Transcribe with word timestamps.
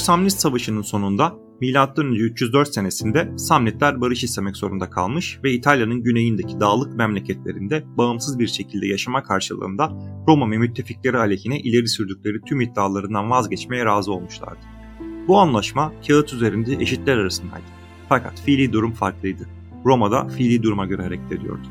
Büyük 0.00 0.06
Samnit 0.06 0.32
Savaşı'nın 0.32 0.82
sonunda 0.82 1.34
M.Ö. 1.60 2.14
304 2.14 2.74
senesinde 2.74 3.32
Samnitler 3.38 4.00
barış 4.00 4.24
istemek 4.24 4.56
zorunda 4.56 4.90
kalmış 4.90 5.40
ve 5.44 5.52
İtalya'nın 5.52 6.02
güneyindeki 6.02 6.60
dağlık 6.60 6.96
memleketlerinde 6.96 7.84
bağımsız 7.86 8.38
bir 8.38 8.46
şekilde 8.46 8.86
yaşama 8.86 9.22
karşılığında 9.22 9.92
Roma 10.28 10.50
ve 10.50 10.58
müttefikleri 10.58 11.18
aleyhine 11.18 11.60
ileri 11.60 11.88
sürdükleri 11.88 12.40
tüm 12.40 12.60
iddialarından 12.60 13.30
vazgeçmeye 13.30 13.84
razı 13.84 14.12
olmuşlardı. 14.12 14.60
Bu 15.28 15.38
anlaşma 15.38 15.92
kağıt 16.08 16.32
üzerinde 16.32 16.74
eşitler 16.82 17.16
arasındaydı. 17.16 17.66
Fakat 18.08 18.40
fiili 18.40 18.72
durum 18.72 18.92
farklıydı. 18.92 19.48
Roma'da 19.84 20.28
fiili 20.28 20.62
duruma 20.62 20.86
göre 20.86 21.02
hareket 21.02 21.32
ediyordu. 21.32 21.68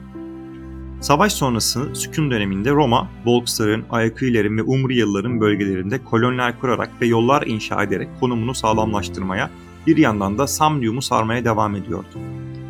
Savaş 1.01 1.33
sonrası 1.33 1.89
sükun 1.93 2.31
döneminde 2.31 2.71
Roma, 2.71 3.09
Volksların, 3.25 3.83
Ayaküilerin 3.89 4.57
ve 4.57 4.63
Umbriyalıların 4.63 5.41
bölgelerinde 5.41 6.03
koloniler 6.03 6.59
kurarak 6.59 6.89
ve 7.01 7.05
yollar 7.05 7.47
inşa 7.47 7.83
ederek 7.83 8.09
konumunu 8.19 8.55
sağlamlaştırmaya, 8.55 9.49
bir 9.87 9.97
yandan 9.97 10.37
da 10.37 10.47
Samnium'u 10.47 11.01
sarmaya 11.01 11.45
devam 11.45 11.75
ediyordu. 11.75 12.19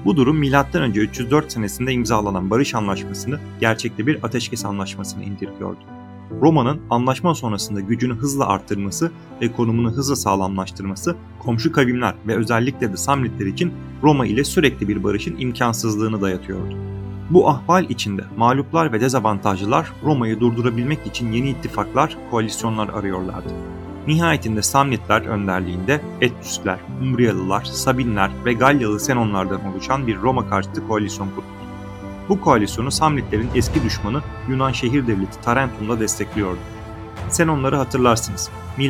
Bu 0.06 0.16
durum 0.16 0.40
M.Ö. 0.40 0.88
304 1.00 1.52
senesinde 1.52 1.94
imzalanan 1.94 2.50
barış 2.50 2.76
anlaşmasını 2.76 3.40
gerçekte 3.60 4.08
bir 4.08 4.24
ateşkes 4.24 4.66
anlaşmasını 4.66 5.24
indirgiyordu. 5.24 5.80
Roma'nın 6.42 6.82
anlaşma 6.90 7.36
sonrasında 7.36 7.80
gücünü 7.80 8.14
hızla 8.14 8.48
arttırması 8.48 9.12
ve 9.42 9.52
konumunu 9.52 9.92
hızla 9.92 10.16
sağlamlaştırması 10.16 11.16
komşu 11.40 11.72
kavimler 11.72 12.16
ve 12.28 12.36
özellikle 12.36 12.92
de 12.92 12.98
Samnitler 12.98 13.46
için 13.46 13.74
Roma 14.04 14.26
ile 14.26 14.44
sürekli 14.44 14.88
bir 14.88 15.04
barışın 15.04 15.36
imkansızlığını 15.40 16.22
dayatıyordu. 16.22 16.99
Bu 17.30 17.50
ahval 17.50 17.90
içinde 17.90 18.24
mağluplar 18.38 18.94
ve 18.94 19.02
dezavantajlılar 19.02 19.92
Roma'yı 20.04 20.40
durdurabilmek 20.40 21.08
için 21.08 21.32
yeni 21.32 21.50
ittifaklar, 21.50 22.18
koalisyonlar 22.32 22.90
arıyorlardı. 22.90 23.50
Nihayetinde 24.08 24.62
Samnitler 24.62 25.22
önderliğinde 25.22 26.02
Etrüskler, 26.22 26.80
Umbriyalılar, 27.02 27.64
Sabinler 27.64 28.32
ve 28.46 28.54
Galyalı 28.54 29.00
Senonlardan 29.00 29.74
oluşan 29.74 30.08
bir 30.08 30.18
Roma 30.18 30.50
karşıtı 30.50 30.88
koalisyon 30.88 31.30
kurdu. 31.30 31.46
Bu 32.30 32.42
koalisyonu 32.42 32.92
Samnitlerin 32.92 33.50
eski 33.56 33.84
düşmanı 33.84 34.22
Yunan 34.50 34.72
şehir 34.72 35.08
devleti 35.08 35.42
Tarentum'da 35.42 36.00
destekliyordu. 36.00 36.60
Senonları 37.30 37.76
hatırlarsınız. 37.76 38.50
M.Ö. 38.78 38.88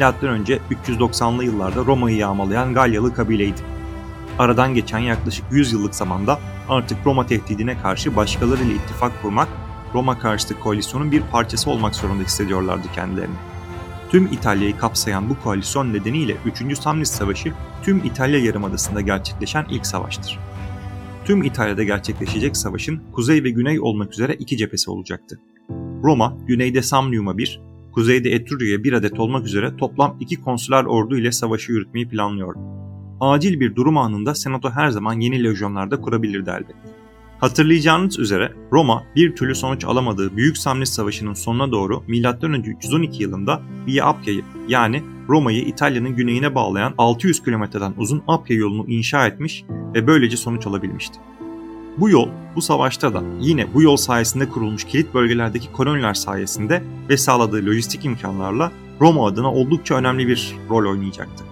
390'lı 0.88 1.44
yıllarda 1.44 1.86
Roma'yı 1.86 2.18
yağmalayan 2.18 2.74
Galyalı 2.74 3.14
kabileydi. 3.14 3.79
Aradan 4.40 4.74
geçen 4.74 5.00
yaklaşık 5.00 5.46
100 5.52 5.74
yıllık 5.74 5.96
zamanda 5.96 6.40
artık 6.70 6.98
Roma 7.06 7.26
tehdidine 7.26 7.78
karşı 7.78 8.16
başkalarıyla 8.16 8.74
ittifak 8.74 9.22
kurmak, 9.22 9.48
Roma 9.94 10.20
karşıtı 10.20 10.60
koalisyonun 10.60 11.12
bir 11.12 11.22
parçası 11.22 11.70
olmak 11.70 11.96
zorunda 11.96 12.24
hissediyorlardı 12.24 12.88
kendilerini. 12.96 13.36
Tüm 14.10 14.26
İtalya'yı 14.26 14.78
kapsayan 14.78 15.30
bu 15.30 15.40
koalisyon 15.44 15.94
nedeniyle 15.94 16.36
3. 16.70 16.80
Samnis 16.80 17.12
Savaşı 17.12 17.54
tüm 17.84 17.98
İtalya 18.06 18.40
Yarımadası'nda 18.40 19.02
gerçekleşen 19.02 19.66
ilk 19.70 19.86
savaştır. 19.86 20.40
Tüm 21.26 21.44
İtalya'da 21.44 21.84
gerçekleşecek 21.84 22.58
savaşın 22.58 23.02
kuzey 23.12 23.44
ve 23.44 23.50
güney 23.50 23.80
olmak 23.80 24.14
üzere 24.14 24.34
iki 24.34 24.58
cephesi 24.58 24.92
olacaktı. 24.92 25.40
Roma, 26.04 26.38
güneyde 26.48 26.82
Samnium'a 26.82 27.38
bir, 27.38 27.62
kuzeyde 27.92 28.30
Etrurya'ya 28.30 28.84
bir 28.84 28.94
adet 28.94 29.20
olmak 29.20 29.46
üzere 29.46 29.78
toplam 29.78 30.18
iki 30.20 30.42
konsüler 30.42 30.84
ordu 30.84 31.18
ile 31.18 31.32
savaşı 31.32 31.72
yürütmeyi 31.72 32.10
planlıyordu. 32.10 32.79
Acil 33.20 33.60
bir 33.60 33.76
durum 33.76 33.98
anında 33.98 34.36
Senato 34.36 34.70
her 34.70 34.90
zaman 34.90 35.20
yeni 35.20 35.44
lejyonlarda 35.44 36.02
kurabilirdi 36.02 36.50
elbette. 36.50 37.00
Hatırlayacağınız 37.40 38.20
üzere 38.20 38.54
Roma 38.72 39.04
bir 39.16 39.36
türlü 39.36 39.56
sonuç 39.56 39.86
alamadığı 39.86 40.38
Büyük 40.38 40.58
Samnis 40.58 40.90
Savaşı'nın 40.90 41.34
sonuna 41.34 41.72
doğru 41.72 42.04
M.Ö. 42.08 42.58
312 42.58 43.24
yılında 43.24 43.62
Via 43.88 44.06
Appia'yı 44.06 44.42
yani 44.68 45.04
Roma'yı 45.30 45.62
İtalya'nın 45.62 46.16
güneyine 46.16 46.56
bağlayan 46.56 46.94
600 46.98 47.44
kilometreden 47.44 47.94
uzun 47.98 48.24
Appia 48.28 48.56
yolunu 48.56 48.86
inşa 48.88 49.28
etmiş 49.28 49.66
ve 49.96 50.08
böylece 50.08 50.38
sonuç 50.38 50.68
alabilmişti. 50.68 51.20
Bu 51.98 52.10
yol 52.10 52.30
bu 52.56 52.62
savaşta 52.62 53.14
da 53.14 53.24
yine 53.40 53.74
bu 53.74 53.82
yol 53.82 53.96
sayesinde 53.96 54.50
kurulmuş 54.50 54.84
kilit 54.84 55.14
bölgelerdeki 55.14 55.72
koloniler 55.72 56.14
sayesinde 56.14 56.84
ve 57.10 57.18
sağladığı 57.18 57.66
lojistik 57.66 58.06
imkanlarla 58.06 58.72
Roma 59.02 59.28
adına 59.28 59.54
oldukça 59.54 59.96
önemli 59.96 60.28
bir 60.28 60.56
rol 60.70 60.92
oynayacaktı. 60.92 61.44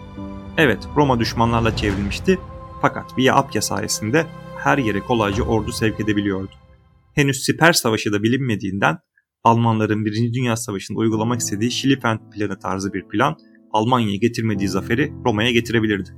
Evet 0.57 0.87
Roma 0.95 1.19
düşmanlarla 1.19 1.75
çevrilmişti 1.75 2.39
fakat 2.81 3.17
Via 3.17 3.35
Appia 3.35 3.61
sayesinde 3.61 4.25
her 4.57 4.77
yere 4.77 4.99
kolayca 4.99 5.43
ordu 5.43 5.71
sevk 5.71 5.99
edebiliyordu. 5.99 6.51
Henüz 7.15 7.43
Siper 7.43 7.73
Savaşı 7.73 8.13
da 8.13 8.23
bilinmediğinden 8.23 8.97
Almanların 9.43 10.05
1. 10.05 10.33
Dünya 10.33 10.55
Savaşı'nda 10.55 10.99
uygulamak 10.99 11.39
istediği 11.39 11.71
Schlieffen 11.71 12.29
planı 12.29 12.59
tarzı 12.59 12.93
bir 12.93 13.07
plan 13.07 13.35
Almanya'ya 13.71 14.15
getirmediği 14.15 14.69
zaferi 14.69 15.13
Roma'ya 15.25 15.51
getirebilirdi. 15.51 16.09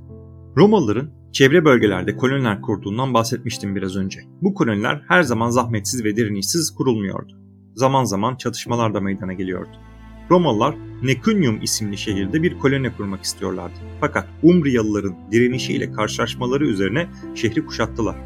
Romalıların 0.56 1.10
çevre 1.32 1.64
bölgelerde 1.64 2.16
koloniler 2.16 2.60
kurduğundan 2.60 3.14
bahsetmiştim 3.14 3.76
biraz 3.76 3.96
önce. 3.96 4.20
Bu 4.42 4.54
koloniler 4.54 5.02
her 5.08 5.22
zaman 5.22 5.50
zahmetsiz 5.50 6.04
ve 6.04 6.16
direnişsiz 6.16 6.70
kurulmuyordu. 6.70 7.32
Zaman 7.74 8.04
zaman 8.04 8.36
çatışmalar 8.36 8.94
da 8.94 9.00
meydana 9.00 9.32
geliyordu. 9.32 9.89
Romalılar 10.30 10.74
Necunium 11.02 11.62
isimli 11.62 11.98
şehirde 11.98 12.42
bir 12.42 12.58
koloni 12.58 12.96
kurmak 12.96 13.24
istiyorlardı. 13.24 13.74
Fakat 14.00 14.28
Umbriyalıların 14.42 15.14
direnişiyle 15.32 15.92
karşılaşmaları 15.92 16.66
üzerine 16.66 17.08
şehri 17.34 17.66
kuşattılar. 17.66 18.16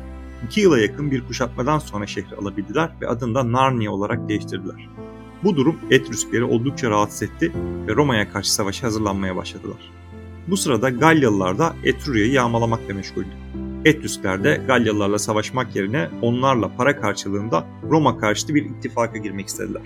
İki 0.46 0.60
yıla 0.60 0.78
yakın 0.78 1.10
bir 1.10 1.26
kuşatmadan 1.26 1.78
sonra 1.78 2.06
şehri 2.06 2.36
alabildiler 2.36 2.90
ve 3.00 3.08
adını 3.08 3.34
da 3.34 3.52
Narnia 3.52 3.92
olarak 3.92 4.28
değiştirdiler. 4.28 4.88
Bu 5.44 5.56
durum 5.56 5.76
Etrüskleri 5.90 6.44
oldukça 6.44 6.90
rahatsız 6.90 7.22
etti 7.22 7.52
ve 7.88 7.94
Roma'ya 7.94 8.32
karşı 8.32 8.54
savaşa 8.54 8.86
hazırlanmaya 8.86 9.36
başladılar. 9.36 9.90
Bu 10.48 10.56
sırada 10.56 10.90
Galyalılar 10.90 11.58
da 11.58 11.76
Etrurya'yı 11.84 12.32
yağmalamakla 12.32 12.94
meşguldü. 12.94 13.28
Etrüskler 13.84 14.44
de 14.44 14.60
Galyalılarla 14.66 15.18
savaşmak 15.18 15.76
yerine 15.76 16.08
onlarla 16.22 16.76
para 16.76 17.00
karşılığında 17.00 17.66
Roma 17.90 18.18
karşıtı 18.18 18.54
bir 18.54 18.64
ittifaka 18.64 19.18
girmek 19.18 19.48
istediler. 19.48 19.82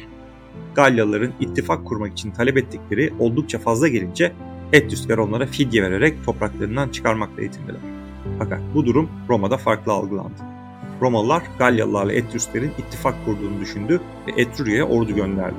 Galyalıların 0.78 1.32
ittifak 1.40 1.84
kurmak 1.84 2.12
için 2.12 2.30
talep 2.30 2.56
ettikleri 2.56 3.12
oldukça 3.18 3.58
fazla 3.58 3.88
gelince 3.88 4.32
Etrüskler 4.72 5.18
onlara 5.18 5.46
fidye 5.46 5.82
vererek 5.82 6.24
topraklarından 6.24 6.88
çıkarmakla 6.88 7.42
yetindiler. 7.42 7.80
Fakat 8.38 8.60
bu 8.74 8.86
durum 8.86 9.10
Roma'da 9.28 9.56
farklı 9.56 9.92
algılandı. 9.92 10.42
Romalılar 11.02 11.42
Galyalılarla 11.58 12.12
Etrüsklerin 12.12 12.72
ittifak 12.78 13.24
kurduğunu 13.24 13.60
düşündü 13.60 14.00
ve 14.26 14.42
Etrurya'ya 14.42 14.88
ordu 14.88 15.14
gönderdi. 15.14 15.54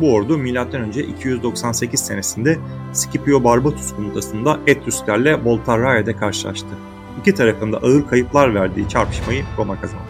Bu 0.00 0.14
ordu 0.14 0.38
M.Ö. 0.38 1.00
298 1.00 2.00
senesinde 2.00 2.58
Scipio 2.92 3.44
Barbatus 3.44 3.96
komutasında 3.96 4.58
Etrüsklerle 4.66 5.44
Volterraia'da 5.44 6.16
karşılaştı. 6.16 6.68
İki 7.20 7.34
tarafında 7.34 7.76
ağır 7.76 8.06
kayıplar 8.06 8.54
verdiği 8.54 8.88
çarpışmayı 8.88 9.44
Roma 9.58 9.80
kazandı. 9.80 10.09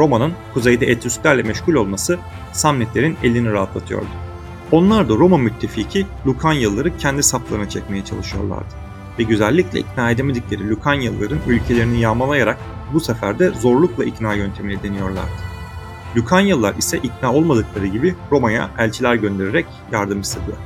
Roma'nın 0.00 0.32
kuzeyde 0.54 0.86
Etrüsklerle 0.86 1.42
meşgul 1.42 1.74
olması 1.74 2.18
Samnitlerin 2.52 3.16
elini 3.22 3.52
rahatlatıyordu. 3.52 4.06
Onlar 4.72 5.08
da 5.08 5.14
Roma 5.14 5.38
müttefiki 5.38 6.06
Lukanyalıları 6.26 6.96
kendi 6.96 7.22
saplarına 7.22 7.68
çekmeye 7.68 8.04
çalışıyorlardı. 8.04 8.74
Ve 9.18 9.22
güzellikle 9.22 9.80
ikna 9.80 10.10
edemedikleri 10.10 10.70
Lukanyalıların 10.70 11.38
ülkelerini 11.46 12.00
yağmalayarak 12.00 12.58
bu 12.92 13.00
sefer 13.00 13.38
de 13.38 13.50
zorlukla 13.50 14.04
ikna 14.04 14.34
yöntemini 14.34 14.82
deniyorlardı. 14.82 15.30
Lukanyalılar 16.16 16.74
ise 16.74 16.98
ikna 16.98 17.32
olmadıkları 17.32 17.86
gibi 17.86 18.14
Roma'ya 18.32 18.70
elçiler 18.78 19.14
göndererek 19.14 19.66
yardım 19.92 20.20
istediler. 20.20 20.58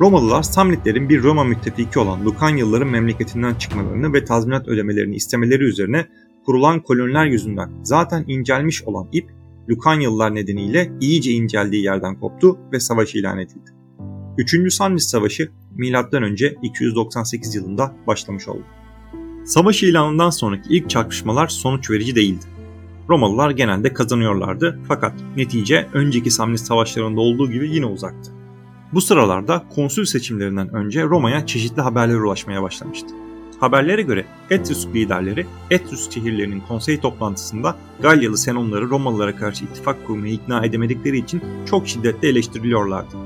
Romalılar 0.00 0.42
Samnitlerin 0.42 1.08
bir 1.08 1.22
Roma 1.22 1.44
müttefiki 1.44 1.98
olan 1.98 2.24
Lukanyalıların 2.24 2.88
memleketinden 2.88 3.54
çıkmalarını 3.54 4.12
ve 4.12 4.24
tazminat 4.24 4.68
ödemelerini 4.68 5.14
istemeleri 5.16 5.64
üzerine 5.64 6.06
kurulan 6.46 6.80
koloniler 6.80 7.26
yüzünden 7.26 7.70
zaten 7.82 8.24
incelmiş 8.28 8.82
olan 8.82 9.08
ip 9.12 9.30
Lukanyalılar 9.70 10.34
nedeniyle 10.34 10.92
iyice 11.00 11.32
inceldiği 11.32 11.84
yerden 11.84 12.20
koptu 12.20 12.58
ve 12.72 12.80
savaş 12.80 13.14
ilan 13.14 13.38
edildi. 13.38 13.70
3. 14.38 14.74
Samnis 14.74 15.06
Savaşı 15.06 15.50
M.Ö. 15.76 16.34
298 16.62 17.54
yılında 17.54 17.94
başlamış 18.06 18.48
oldu. 18.48 18.64
Savaş 19.44 19.82
ilanından 19.82 20.30
sonraki 20.30 20.68
ilk 20.76 20.90
çarpışmalar 20.90 21.48
sonuç 21.48 21.90
verici 21.90 22.16
değildi. 22.16 22.44
Romalılar 23.08 23.50
genelde 23.50 23.92
kazanıyorlardı 23.92 24.80
fakat 24.88 25.12
netice 25.36 25.88
önceki 25.92 26.30
Samnis 26.30 26.62
savaşlarında 26.62 27.20
olduğu 27.20 27.50
gibi 27.50 27.68
yine 27.70 27.86
uzaktı. 27.86 28.32
Bu 28.92 29.00
sıralarda 29.00 29.64
konsül 29.74 30.04
seçimlerinden 30.04 30.74
önce 30.74 31.04
Roma'ya 31.04 31.46
çeşitli 31.46 31.82
haberler 31.82 32.14
ulaşmaya 32.14 32.62
başlamıştı. 32.62 33.25
Haberlere 33.60 34.02
göre 34.02 34.26
Etrüsk 34.50 34.94
liderleri 34.94 35.46
Etrüsk 35.70 36.12
şehirlerinin 36.12 36.60
konsey 36.60 37.00
toplantısında 37.00 37.76
Galyalı 38.02 38.38
Senonları 38.38 38.90
Romalılara 38.90 39.36
karşı 39.36 39.64
ittifak 39.64 40.06
kurmaya 40.06 40.32
ikna 40.32 40.66
edemedikleri 40.66 41.18
için 41.18 41.42
çok 41.66 41.88
şiddetle 41.88 42.28
eleştiriliyorlardı. 42.28 43.16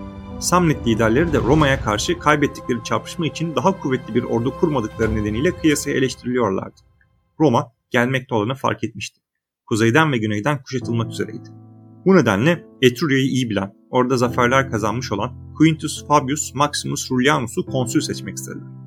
Samnit 0.41 0.87
liderleri 0.87 1.33
de 1.33 1.39
Roma'ya 1.39 1.81
karşı 1.81 2.19
kaybettikleri 2.19 2.85
çarpışma 2.85 3.27
için 3.27 3.57
daha 3.57 3.81
kuvvetli 3.81 4.15
bir 4.15 4.23
ordu 4.23 4.55
kurmadıkları 4.61 5.17
nedeniyle 5.17 5.51
kıyasaya 5.51 5.97
eleştiriliyorlardı. 5.97 6.81
Roma 7.41 7.73
gelmekte 7.91 8.35
olanı 8.35 8.55
fark 8.55 8.85
etmişti. 8.85 9.21
Kuzeyden 9.67 10.13
ve 10.13 10.19
güneyden 10.19 10.63
kuşatılmak 10.63 11.11
üzereydi. 11.13 11.49
Bu 12.07 12.17
nedenle 12.17 12.65
Etrurya'yı 12.83 13.27
iyi 13.27 13.51
bilen, 13.51 13.73
orada 13.91 14.17
zaferler 14.17 14.71
kazanmış 14.71 15.13
olan 15.13 15.55
Quintus 15.59 16.07
Fabius 16.07 16.55
Maximus 16.55 17.11
Rullianus'u 17.11 17.67
konsül 17.67 18.01
seçmek 18.01 18.37
istediler. 18.37 18.80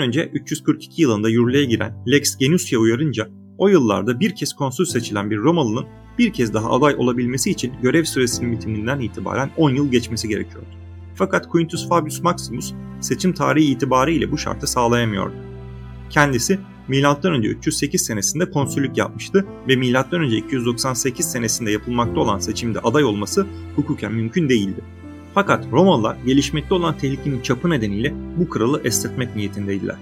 Önce 0.00 0.30
342 0.32 1.02
yılında 1.02 1.28
yürürlüğe 1.28 1.64
giren 1.64 2.04
Lex 2.08 2.36
Genusia 2.36 2.78
uyarınca 2.78 3.28
o 3.58 3.68
yıllarda 3.68 4.20
bir 4.20 4.34
kez 4.34 4.52
konsül 4.52 4.84
seçilen 4.84 5.30
bir 5.30 5.38
Romalı'nın 5.38 5.86
bir 6.18 6.32
kez 6.32 6.54
daha 6.54 6.70
aday 6.70 6.94
olabilmesi 6.98 7.50
için 7.50 7.72
görev 7.82 8.04
süresinin 8.04 8.52
bitiminden 8.52 9.00
itibaren 9.00 9.50
10 9.56 9.70
yıl 9.70 9.90
geçmesi 9.90 10.28
gerekiyordu. 10.28 10.68
Fakat 11.14 11.48
Quintus 11.48 11.88
Fabius 11.88 12.22
Maximus 12.22 12.72
seçim 13.00 13.32
tarihi 13.32 13.70
itibariyle 13.70 14.32
bu 14.32 14.38
şartı 14.38 14.66
sağlayamıyordu. 14.66 15.34
Kendisi 16.10 16.58
M.Ö. 16.88 17.38
308 17.38 18.02
senesinde 18.02 18.50
konsüllük 18.50 18.98
yapmıştı 18.98 19.46
ve 19.68 19.76
M.Ö. 19.76 20.26
298 20.26 21.30
senesinde 21.30 21.70
yapılmakta 21.70 22.20
olan 22.20 22.38
seçimde 22.38 22.80
aday 22.80 23.04
olması 23.04 23.46
hukuken 23.76 24.12
mümkün 24.12 24.48
değildi. 24.48 24.80
Fakat 25.36 25.64
Romalılar 25.72 26.16
gelişmekte 26.26 26.74
olan 26.74 26.98
tehlikenin 26.98 27.40
çapı 27.40 27.70
nedeniyle 27.70 28.14
bu 28.36 28.48
kralı 28.48 28.80
estetmek 28.84 29.36
niyetindeydiler. 29.36 29.96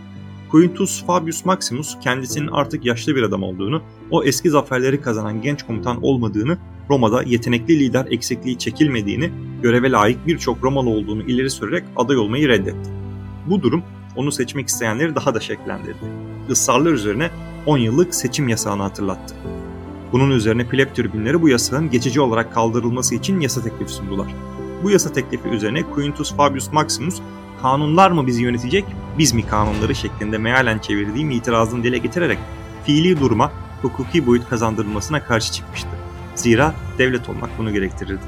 Quintus 0.50 1.04
Fabius 1.06 1.44
Maximus 1.44 1.96
kendisinin 2.00 2.48
artık 2.48 2.84
yaşlı 2.84 3.16
bir 3.16 3.22
adam 3.22 3.42
olduğunu, 3.42 3.82
o 4.10 4.24
eski 4.24 4.50
zaferleri 4.50 5.00
kazanan 5.00 5.42
genç 5.42 5.62
komutan 5.62 6.04
olmadığını, 6.04 6.58
Roma'da 6.90 7.22
yetenekli 7.22 7.78
lider 7.78 8.06
eksikliği 8.10 8.58
çekilmediğini, 8.58 9.30
göreve 9.62 9.90
layık 9.90 10.26
birçok 10.26 10.64
Romalı 10.64 10.90
olduğunu 10.90 11.22
ileri 11.22 11.50
sürerek 11.50 11.84
aday 11.96 12.16
olmayı 12.16 12.48
reddetti. 12.48 12.90
Bu 13.46 13.62
durum 13.62 13.82
onu 14.16 14.32
seçmek 14.32 14.68
isteyenleri 14.68 15.14
daha 15.14 15.34
da 15.34 15.40
şeklendirdi. 15.40 16.04
Israrlar 16.50 16.92
üzerine 16.92 17.30
10 17.66 17.78
yıllık 17.78 18.14
seçim 18.14 18.48
yasağını 18.48 18.82
hatırlattı. 18.82 19.34
Bunun 20.12 20.30
üzerine 20.30 20.68
pleb 20.68 20.94
tribünleri 20.94 21.42
bu 21.42 21.48
yasağın 21.48 21.90
geçici 21.90 22.20
olarak 22.20 22.54
kaldırılması 22.54 23.14
için 23.14 23.40
yasa 23.40 23.62
teklifi 23.62 23.92
sundular. 23.92 24.53
Bu 24.84 24.90
yasa 24.90 25.12
teklifi 25.12 25.48
üzerine 25.48 25.82
Quintus 25.82 26.36
Fabius 26.36 26.72
Maximus 26.72 27.20
kanunlar 27.62 28.10
mı 28.10 28.26
bizi 28.26 28.42
yönetecek, 28.42 28.84
biz 29.18 29.32
mi 29.32 29.46
kanunları 29.46 29.94
şeklinde 29.94 30.38
mealen 30.38 30.78
çevirdiğim 30.78 31.30
itirazını 31.30 31.84
dile 31.84 31.98
getirerek 31.98 32.38
fiili 32.86 33.20
duruma 33.20 33.52
hukuki 33.82 34.26
boyut 34.26 34.48
kazandırılmasına 34.48 35.24
karşı 35.24 35.52
çıkmıştı. 35.52 35.88
Zira 36.34 36.74
devlet 36.98 37.28
olmak 37.28 37.50
bunu 37.58 37.72
gerektirirdi. 37.72 38.22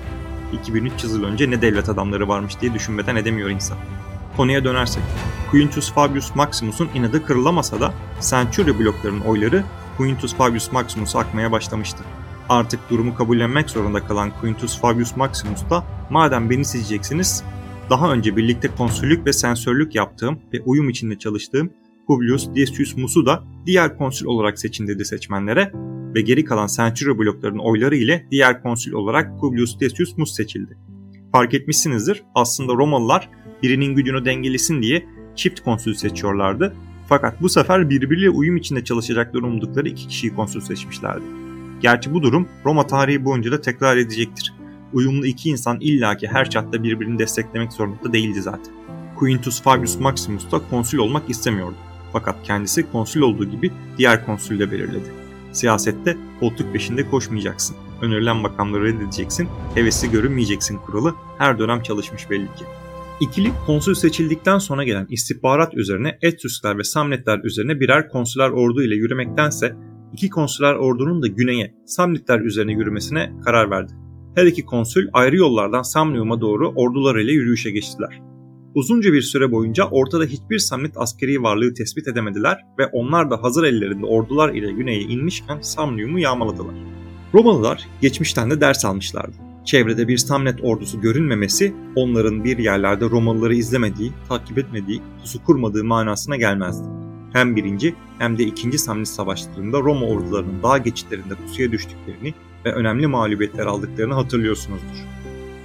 2300 0.53 1.12
yıl 1.12 1.25
önce 1.25 1.50
ne 1.50 1.62
devlet 1.62 1.88
adamları 1.88 2.29
varmış 2.29 2.61
diye 2.61 2.75
düşünmeden 2.75 3.17
edemiyor 3.17 3.50
insan. 3.50 3.79
Konuya 4.37 4.64
dönersek, 4.64 5.02
Quintus 5.50 5.93
Fabius 5.93 6.35
Maximus'un 6.35 6.88
inadı 6.94 7.25
kırılamasa 7.26 7.81
da 7.81 7.94
Centuria 8.20 8.79
bloklarının 8.79 9.20
oyları 9.20 9.64
Quintus 9.97 10.35
Fabius 10.35 10.73
Maximus'a 10.73 11.19
akmaya 11.19 11.52
başlamıştı. 11.52 12.05
Artık 12.49 12.91
durumu 12.91 13.15
kabullenmek 13.15 13.71
zorunda 13.71 14.07
kalan 14.07 14.33
Quintus 14.41 14.81
Fabius 14.81 15.17
Maximus 15.17 15.71
da 15.71 15.85
madem 16.11 16.51
beni 16.51 16.65
seçeceksiniz 16.65 17.45
daha 17.91 18.13
önce 18.13 18.37
birlikte 18.37 18.69
konsüllük 18.69 19.27
ve 19.27 19.33
sensörlük 19.33 19.95
yaptığım 19.95 20.39
ve 20.53 20.61
uyum 20.65 20.89
içinde 20.89 21.19
çalıştığım 21.19 21.71
Publius 22.07 22.49
Decius 22.55 22.97
Mus'u 22.97 23.27
da 23.27 23.45
diğer 23.67 23.99
konsül 23.99 24.27
olarak 24.27 24.59
seçin 24.59 24.87
dedi 24.87 25.05
seçmenlere 25.05 25.73
ve 26.15 26.21
geri 26.21 26.45
kalan 26.45 26.67
Centuria 26.67 27.19
bloklarının 27.19 27.59
oyları 27.59 27.97
ile 27.97 28.27
diğer 28.31 28.63
konsül 28.63 28.93
olarak 28.93 29.41
Publius 29.41 29.81
Decius 29.81 30.19
Mus 30.19 30.35
seçildi. 30.35 30.79
Fark 31.33 31.55
etmişsinizdir 31.55 32.23
aslında 32.35 32.73
Romalılar 32.73 33.29
birinin 33.63 33.95
gücünü 33.95 34.25
dengelesin 34.25 34.83
diye 34.83 35.07
çift 35.37 35.61
konsül 35.61 35.95
seçiyorlardı. 35.95 36.77
Fakat 37.09 37.43
bu 37.43 37.49
sefer 37.49 37.91
birbiriyle 37.91 38.31
uyum 38.31 38.57
içinde 38.57 38.85
çalışacakları 38.85 39.47
umdukları 39.47 39.89
iki 39.89 40.09
kişiyi 40.09 40.35
konsül 40.35 40.61
seçmişlerdi. 40.61 41.46
Gerçi 41.81 42.14
bu 42.14 42.23
durum 42.23 42.49
Roma 42.64 42.87
tarihi 42.87 43.25
boyunca 43.25 43.52
da 43.52 43.61
tekrar 43.61 43.96
edecektir 43.96 44.52
uyumlu 44.93 45.26
iki 45.26 45.49
insan 45.49 45.81
illaki 45.81 46.28
her 46.28 46.44
şartta 46.44 46.82
birbirini 46.82 47.19
desteklemek 47.19 47.73
zorunda 47.73 48.12
değildi 48.12 48.43
zaten. 48.43 48.75
Quintus 49.19 49.62
Fabius 49.62 50.00
Maximus 50.00 50.52
da 50.52 50.61
konsül 50.70 50.99
olmak 50.99 51.31
istemiyordu. 51.31 51.76
Fakat 52.12 52.37
kendisi 52.44 52.90
konsül 52.93 53.20
olduğu 53.20 53.44
gibi 53.44 53.73
diğer 53.99 54.26
konsül 54.26 54.58
de 54.58 54.70
belirledi. 54.70 55.12
Siyasette 55.52 56.17
koltuk 56.40 56.73
peşinde 56.73 57.11
koşmayacaksın. 57.11 57.76
Önerilen 58.02 58.37
makamları 58.37 58.84
reddedeceksin, 58.84 59.49
hevesli 59.75 60.11
görünmeyeceksin 60.11 60.78
kuralı 60.78 61.14
her 61.38 61.58
dönem 61.58 61.82
çalışmış 61.82 62.31
belli 62.31 62.46
ki. 62.46 62.64
İkili 63.20 63.52
konsül 63.67 63.94
seçildikten 63.94 64.58
sonra 64.58 64.84
gelen 64.84 65.06
istihbarat 65.11 65.75
üzerine 65.75 66.19
Etrüskler 66.23 66.78
ve 66.78 66.84
Samnitler 66.84 67.38
üzerine 67.44 67.81
birer 67.81 68.08
konsüler 68.08 68.50
ordu 68.50 68.82
ile 68.82 68.94
yürümektense 68.94 69.76
iki 70.17 70.31
konsüler 70.31 70.75
ordunun 70.75 71.23
da 71.23 71.27
güneye 71.27 71.75
Samnitler 71.87 72.41
üzerine 72.41 72.73
yürümesine 72.73 73.33
karar 73.45 73.71
verdi. 73.71 73.93
Her 74.35 74.47
iki 74.47 74.65
konsül 74.65 75.09
ayrı 75.13 75.37
yollardan 75.37 75.83
Samnium'a 75.83 76.41
doğru 76.41 76.73
ordularıyla 76.77 77.33
yürüyüşe 77.33 77.71
geçtiler. 77.71 78.23
Uzunca 78.75 79.13
bir 79.13 79.23
süre 79.23 79.53
boyunca 79.53 79.85
ortada 79.85 80.25
hiçbir 80.25 80.59
Samnit 80.59 80.93
askeri 80.97 81.43
varlığı 81.43 81.75
tespit 81.75 82.09
edemediler 82.09 82.59
ve 82.79 82.87
onlar 82.87 83.31
da 83.31 83.43
hazır 83.43 83.65
ellerinde 83.65 84.07
ordular 84.07 84.55
ile 84.55 84.73
güneye 84.73 85.01
inmişken 85.01 85.61
Samnium'u 85.61 86.19
yağmaladılar. 86.19 86.75
Romalılar 87.35 87.89
geçmişten 88.01 88.51
de 88.51 88.61
ders 88.61 88.85
almışlardı. 88.85 89.37
Çevrede 89.65 90.09
bir 90.09 90.19
Samnet 90.19 90.59
ordusu 90.62 91.01
görünmemesi 91.01 91.75
onların 91.97 92.45
bir 92.45 92.59
yerlerde 92.59 93.05
Romalıları 93.05 93.55
izlemediği, 93.55 94.12
takip 94.29 94.59
etmediği, 94.59 95.03
pusu 95.21 95.45
kurmadığı 95.45 95.85
manasına 95.85 96.37
gelmezdi. 96.37 97.06
Hem 97.37 97.56
birinci 97.56 97.94
hem 98.19 98.38
de 98.38 98.44
ikinci 98.44 98.79
Samnit 98.79 99.09
savaşlarında 99.09 99.81
Roma 99.81 100.06
ordularının 100.06 100.62
dağ 100.62 100.79
geçitlerinde 100.79 101.35
pusuya 101.35 101.73
düştüklerini 101.73 102.35
ve 102.65 102.73
önemli 102.73 103.06
mağlubiyetler 103.06 103.67
aldıklarını 103.67 104.15
hatırlıyorsunuzdur. 104.15 105.05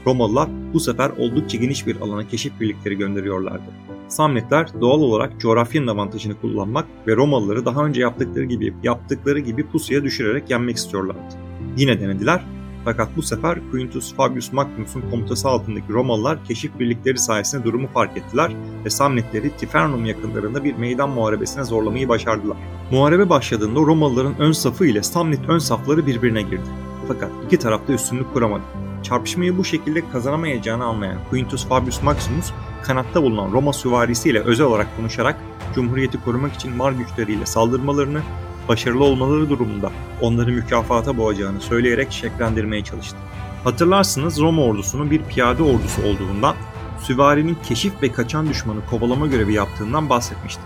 Romalılar 0.05 0.49
bu 0.73 0.79
sefer 0.79 1.09
oldukça 1.17 1.57
geniş 1.57 1.87
bir 1.87 2.01
alana 2.01 2.27
keşif 2.27 2.59
birlikleri 2.59 2.97
gönderiyorlardı. 2.97 3.63
Samnitler 4.07 4.67
doğal 4.81 5.01
olarak 5.01 5.39
coğrafyanın 5.39 5.87
avantajını 5.87 6.41
kullanmak 6.41 6.85
ve 7.07 7.15
Romalıları 7.15 7.65
daha 7.65 7.85
önce 7.85 8.01
yaptıkları 8.01 8.45
gibi 8.45 8.73
yaptıkları 8.83 9.39
gibi 9.39 9.67
pusuya 9.67 10.03
düşürerek 10.03 10.49
yenmek 10.49 10.77
istiyorlardı. 10.77 11.35
Yine 11.77 12.01
denediler 12.01 12.45
fakat 12.85 13.09
bu 13.17 13.21
sefer 13.21 13.59
Quintus 13.71 14.15
Fabius 14.15 14.53
Maximus'un 14.53 15.03
komutası 15.11 15.47
altındaki 15.49 15.93
Romalılar 15.93 16.45
keşif 16.45 16.79
birlikleri 16.79 17.17
sayesinde 17.17 17.63
durumu 17.63 17.87
fark 17.87 18.17
ettiler 18.17 18.51
ve 18.85 18.89
Samnitleri 18.89 19.57
Tifernum 19.57 20.05
yakınlarında 20.05 20.63
bir 20.63 20.75
meydan 20.75 21.09
muharebesine 21.09 21.63
zorlamayı 21.63 22.09
başardılar. 22.09 22.57
Muharebe 22.91 23.29
başladığında 23.29 23.79
Romalıların 23.79 24.39
ön 24.39 24.51
safı 24.51 24.85
ile 24.85 25.03
Samnit 25.03 25.49
ön 25.49 25.59
safları 25.59 26.07
birbirine 26.07 26.41
girdi. 26.41 26.69
Fakat 27.07 27.31
iki 27.45 27.59
tarafta 27.59 27.93
üstünlük 27.93 28.33
kuramadı. 28.33 28.63
Çarpışmayı 29.03 29.57
bu 29.57 29.63
şekilde 29.63 30.09
kazanamayacağını 30.09 30.85
anlayan 30.85 31.17
Quintus 31.29 31.67
Fabius 31.67 32.03
Maximus, 32.03 32.51
kanatta 32.83 33.23
bulunan 33.23 33.51
Roma 33.51 33.73
süvarisiyle 33.73 34.39
özel 34.39 34.65
olarak 34.65 34.97
konuşarak 34.97 35.37
Cumhuriyeti 35.75 36.23
korumak 36.23 36.53
için 36.53 36.75
mar 36.75 36.91
güçleriyle 36.91 37.45
saldırmalarını, 37.45 38.21
başarılı 38.69 39.03
olmaları 39.03 39.49
durumunda 39.49 39.91
onları 40.21 40.51
mükafata 40.51 41.17
boğacağını 41.17 41.61
söyleyerek 41.61 42.11
şeklendirmeye 42.11 42.83
çalıştı. 42.83 43.17
Hatırlarsınız 43.63 44.39
Roma 44.39 44.61
ordusunun 44.61 45.11
bir 45.11 45.21
piyade 45.21 45.63
ordusu 45.63 46.01
olduğundan, 46.01 46.55
süvarinin 46.99 47.57
keşif 47.63 47.93
ve 48.01 48.11
kaçan 48.11 48.49
düşmanı 48.49 48.79
kovalama 48.89 49.27
görevi 49.27 49.53
yaptığından 49.53 50.09
bahsetmişti. 50.09 50.61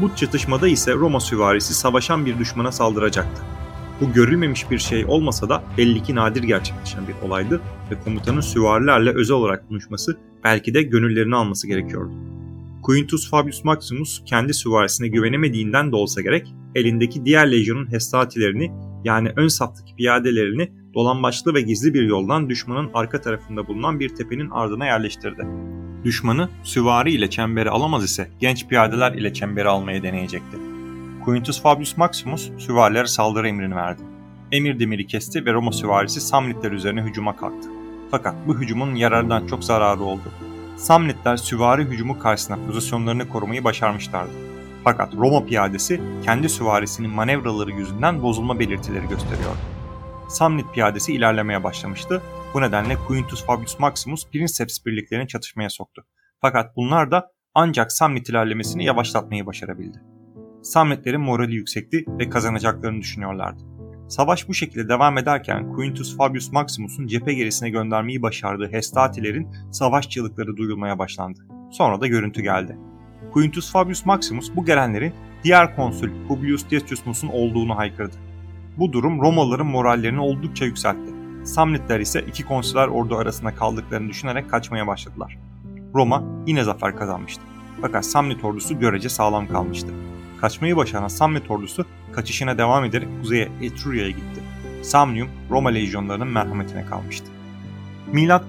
Bu 0.00 0.16
çatışmada 0.16 0.68
ise 0.68 0.94
Roma 0.94 1.20
süvarisi 1.20 1.74
savaşan 1.74 2.26
bir 2.26 2.38
düşmana 2.38 2.72
saldıracaktı. 2.72 3.42
Bu 4.00 4.12
görülmemiş 4.12 4.70
bir 4.70 4.78
şey 4.78 5.04
olmasa 5.04 5.48
da 5.48 5.62
belli 5.78 6.02
ki 6.02 6.14
nadir 6.14 6.42
gerçekleşen 6.42 7.08
bir 7.08 7.26
olaydı 7.26 7.60
ve 7.90 8.00
komutanın 8.04 8.40
süvarilerle 8.40 9.10
özel 9.10 9.36
olarak 9.36 9.68
konuşması 9.68 10.16
belki 10.44 10.74
de 10.74 10.82
gönüllerini 10.82 11.36
alması 11.36 11.66
gerekiyordu. 11.66 12.12
Quintus 12.82 13.30
Fabius 13.30 13.64
Maximus 13.64 14.22
kendi 14.26 14.54
süvarisine 14.54 15.08
güvenemediğinden 15.08 15.92
de 15.92 15.96
olsa 15.96 16.20
gerek 16.20 16.54
elindeki 16.74 17.24
diğer 17.24 17.52
lejyonun 17.52 17.92
hestatilerini 17.92 18.72
yani 19.04 19.32
ön 19.36 19.48
saftaki 19.48 19.94
piyadelerini 19.96 20.72
dolambaçlı 20.94 21.54
ve 21.54 21.60
gizli 21.60 21.94
bir 21.94 22.02
yoldan 22.02 22.48
düşmanın 22.48 22.90
arka 22.94 23.20
tarafında 23.20 23.66
bulunan 23.66 24.00
bir 24.00 24.08
tepenin 24.08 24.50
ardına 24.50 24.86
yerleştirdi. 24.86 25.46
Düşmanı 26.04 26.48
süvari 26.62 27.12
ile 27.12 27.30
çemberi 27.30 27.70
alamaz 27.70 28.04
ise 28.04 28.30
genç 28.40 28.68
piyadeler 28.68 29.12
ile 29.12 29.32
çemberi 29.32 29.68
almaya 29.68 30.02
deneyecekti. 30.02 30.56
Quintus 31.24 31.62
Fabius 31.62 31.96
Maximus 31.96 32.50
süvarilere 32.58 33.06
saldırı 33.06 33.48
emrini 33.48 33.76
verdi. 33.76 34.02
Emir 34.52 34.80
demiri 34.80 35.06
kesti 35.06 35.46
ve 35.46 35.52
Roma 35.52 35.72
süvarisi 35.72 36.20
Samnitler 36.20 36.72
üzerine 36.72 37.02
hücuma 37.02 37.36
kalktı. 37.36 37.68
Fakat 38.10 38.34
bu 38.46 38.60
hücumun 38.60 38.94
yarardan 38.94 39.46
çok 39.46 39.64
zararı 39.64 40.00
oldu. 40.00 40.32
Samnitler 40.76 41.36
süvari 41.36 41.84
hücumu 41.84 42.18
karşısında 42.18 42.58
pozisyonlarını 42.66 43.28
korumayı 43.28 43.64
başarmışlardı. 43.64 44.47
Fakat 44.84 45.14
Roma 45.14 45.44
piyadesi 45.44 46.00
kendi 46.24 46.48
süvarisinin 46.48 47.10
manevraları 47.10 47.70
yüzünden 47.70 48.22
bozulma 48.22 48.58
belirtileri 48.58 49.08
gösteriyordu. 49.08 49.58
Samnit 50.28 50.74
piyadesi 50.74 51.12
ilerlemeye 51.12 51.64
başlamıştı. 51.64 52.22
Bu 52.54 52.60
nedenle 52.60 52.96
Quintus 53.08 53.46
Fabius 53.46 53.78
Maximus 53.78 54.30
Princeps 54.30 54.86
birliklerini 54.86 55.28
çatışmaya 55.28 55.70
soktu. 55.70 56.04
Fakat 56.40 56.76
bunlar 56.76 57.10
da 57.10 57.32
ancak 57.54 57.92
Samnit 57.92 58.28
ilerlemesini 58.28 58.84
yavaşlatmayı 58.84 59.46
başarabildi. 59.46 59.98
Samnitlerin 60.62 61.20
morali 61.20 61.54
yüksekti 61.54 62.04
ve 62.08 62.30
kazanacaklarını 62.30 63.00
düşünüyorlardı. 63.00 63.62
Savaş 64.08 64.48
bu 64.48 64.54
şekilde 64.54 64.88
devam 64.88 65.18
ederken 65.18 65.72
Quintus 65.72 66.16
Fabius 66.16 66.52
Maximus'un 66.52 67.06
cephe 67.06 67.34
gerisine 67.34 67.70
göndermeyi 67.70 68.22
başardığı 68.22 68.72
Hestatilerin 68.72 69.48
savaş 69.72 70.08
çığlıkları 70.08 70.56
duyulmaya 70.56 70.98
başlandı. 70.98 71.40
Sonra 71.70 72.00
da 72.00 72.06
görüntü 72.06 72.42
geldi. 72.42 72.78
Quintus 73.32 73.72
Fabius 73.72 74.06
Maximus 74.06 74.56
bu 74.56 74.64
gelenlerin 74.64 75.14
diğer 75.44 75.76
konsül 75.76 76.10
Publius 76.28 76.70
Deciusmus'un 76.70 77.28
olduğunu 77.28 77.76
haykırdı. 77.76 78.16
Bu 78.76 78.92
durum 78.92 79.20
Romalıların 79.20 79.66
morallerini 79.66 80.20
oldukça 80.20 80.64
yükseltti. 80.64 81.12
Samnitler 81.44 82.00
ise 82.00 82.20
iki 82.20 82.44
konsüler 82.44 82.88
ordu 82.88 83.16
arasında 83.16 83.54
kaldıklarını 83.54 84.08
düşünerek 84.08 84.50
kaçmaya 84.50 84.86
başladılar. 84.86 85.38
Roma 85.94 86.22
yine 86.46 86.64
zafer 86.64 86.96
kazanmıştı. 86.96 87.42
Fakat 87.80 88.06
Samnit 88.06 88.44
ordusu 88.44 88.78
görece 88.78 89.08
sağlam 89.08 89.48
kalmıştı. 89.48 89.88
Kaçmayı 90.40 90.76
başaran 90.76 91.08
Samnit 91.08 91.50
ordusu 91.50 91.84
kaçışına 92.12 92.58
devam 92.58 92.84
ederek 92.84 93.08
kuzeye 93.20 93.48
Etruria'ya 93.62 94.10
gitti. 94.10 94.42
Samnium 94.82 95.28
Roma 95.50 95.70
lejyonlarının 95.70 96.28
merhametine 96.28 96.86
kalmıştı. 96.86 97.37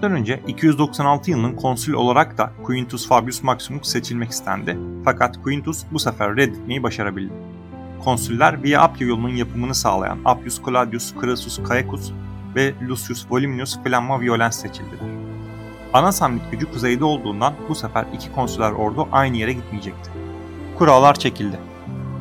Önce 0.01 0.39
296 0.47 1.31
yılının 1.31 1.55
konsül 1.55 1.93
olarak 1.93 2.37
da 2.37 2.51
Quintus 2.63 3.07
Fabius 3.07 3.43
Maximus 3.43 3.87
seçilmek 3.87 4.29
istendi. 4.29 4.77
Fakat 5.05 5.43
Quintus 5.43 5.83
bu 5.91 5.99
sefer 5.99 6.35
reddetmeyi 6.35 6.83
başarabildi. 6.83 7.33
Konsüller 8.03 8.63
Via 8.63 8.81
Appia 8.81 9.07
yolunun 9.07 9.35
yapımını 9.35 9.75
sağlayan 9.75 10.19
Appius 10.25 10.61
Claudius 10.65 11.13
Crassus 11.21 11.59
Caecus 11.69 12.11
ve 12.55 12.73
Lucius 12.89 13.25
Volumnius 13.31 13.79
Flamma 13.83 14.21
Violens 14.21 14.61
seçildiler. 14.61 15.09
Ana 15.93 16.11
samlit 16.11 16.51
gücü 16.51 16.71
kuzeyde 16.71 17.05
olduğundan 17.05 17.53
bu 17.69 17.75
sefer 17.75 18.05
iki 18.13 18.31
konsüler 18.31 18.71
ordu 18.71 19.07
aynı 19.11 19.37
yere 19.37 19.53
gitmeyecekti. 19.53 20.11
Kurallar 20.77 21.15
çekildi. 21.15 21.59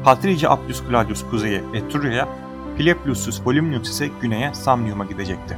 Patrici 0.04 0.49
Appius 0.49 0.83
Claudius 0.88 1.25
kuzeye 1.30 1.62
Etruria'ya, 1.75 2.28
Philip 2.76 3.07
Lucius 3.07 3.47
Volumnius 3.47 3.90
ise 3.90 4.09
güneye 4.23 4.54
Samnium'a 4.54 5.04
gidecekti. 5.04 5.57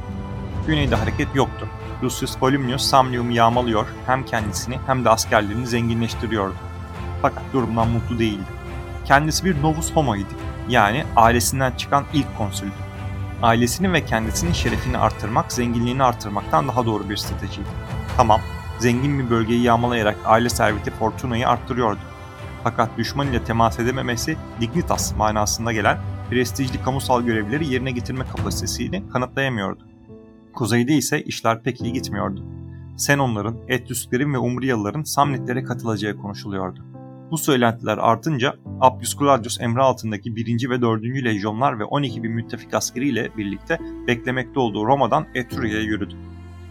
Güneyde 0.67 0.95
hareket 0.95 1.35
yoktu. 1.35 1.67
Lucius 2.03 2.37
Volumnius 2.41 2.81
Samnium'u 2.81 3.31
yağmalıyor, 3.31 3.87
hem 4.05 4.25
kendisini 4.25 4.79
hem 4.87 5.05
de 5.05 5.09
askerlerini 5.09 5.67
zenginleştiriyordu. 5.67 6.55
Fakat 7.21 7.43
durumdan 7.53 7.87
mutlu 7.87 8.19
değildi. 8.19 8.51
Kendisi 9.05 9.45
bir 9.45 9.61
novus 9.61 9.95
homo 9.95 10.15
idi. 10.15 10.33
Yani 10.69 11.03
ailesinden 11.15 11.71
çıkan 11.71 12.05
ilk 12.13 12.37
konsüldü. 12.37 12.71
Ailesini 13.41 13.93
ve 13.93 14.05
kendisinin 14.05 14.53
şerefini 14.53 14.97
arttırmak, 14.97 15.51
zenginliğini 15.51 16.03
arttırmaktan 16.03 16.67
daha 16.67 16.85
doğru 16.85 17.09
bir 17.09 17.17
stratejiydi. 17.17 17.69
Tamam, 18.17 18.41
zengin 18.79 19.19
bir 19.19 19.29
bölgeyi 19.29 19.61
yağmalayarak 19.61 20.17
aile 20.25 20.49
serveti 20.49 20.91
Fortuna'yı 20.91 21.47
arttırıyordu. 21.47 21.99
Fakat 22.63 22.97
düşman 22.97 23.27
ile 23.27 23.43
temas 23.43 23.79
edememesi 23.79 24.37
dignitas 24.59 25.15
manasında 25.15 25.73
gelen 25.73 25.97
prestijli 26.29 26.83
kamusal 26.83 27.21
görevleri 27.21 27.67
yerine 27.67 27.91
getirme 27.91 28.25
kapasitesini 28.25 29.09
kanıtlayamıyordu. 29.09 29.90
Kuzeyde 30.53 30.93
ise 30.93 31.21
işler 31.23 31.63
pek 31.63 31.81
iyi 31.81 31.93
gitmiyordu. 31.93 32.45
Senonların, 32.97 33.57
Etrüsklerin 33.67 34.33
ve 34.33 34.37
Umbriyalıların 34.37 35.03
Samnitlere 35.03 35.63
katılacağı 35.63 36.17
konuşuluyordu. 36.17 36.79
Bu 37.31 37.37
söylentiler 37.37 37.97
artınca 37.97 38.53
Appius 38.81 39.17
Claudius 39.17 39.61
emri 39.61 39.81
altındaki 39.81 40.35
1. 40.35 40.69
ve 40.69 40.81
4. 40.81 41.03
lejyonlar 41.03 41.79
ve 41.79 41.83
12 41.83 42.23
bin 42.23 42.31
müttefik 42.31 42.73
askeriyle 42.73 43.29
birlikte 43.37 43.79
beklemekte 44.07 44.59
olduğu 44.59 44.85
Roma'dan 44.85 45.25
Etruria'ya 45.35 45.81
yürüdü. 45.81 46.15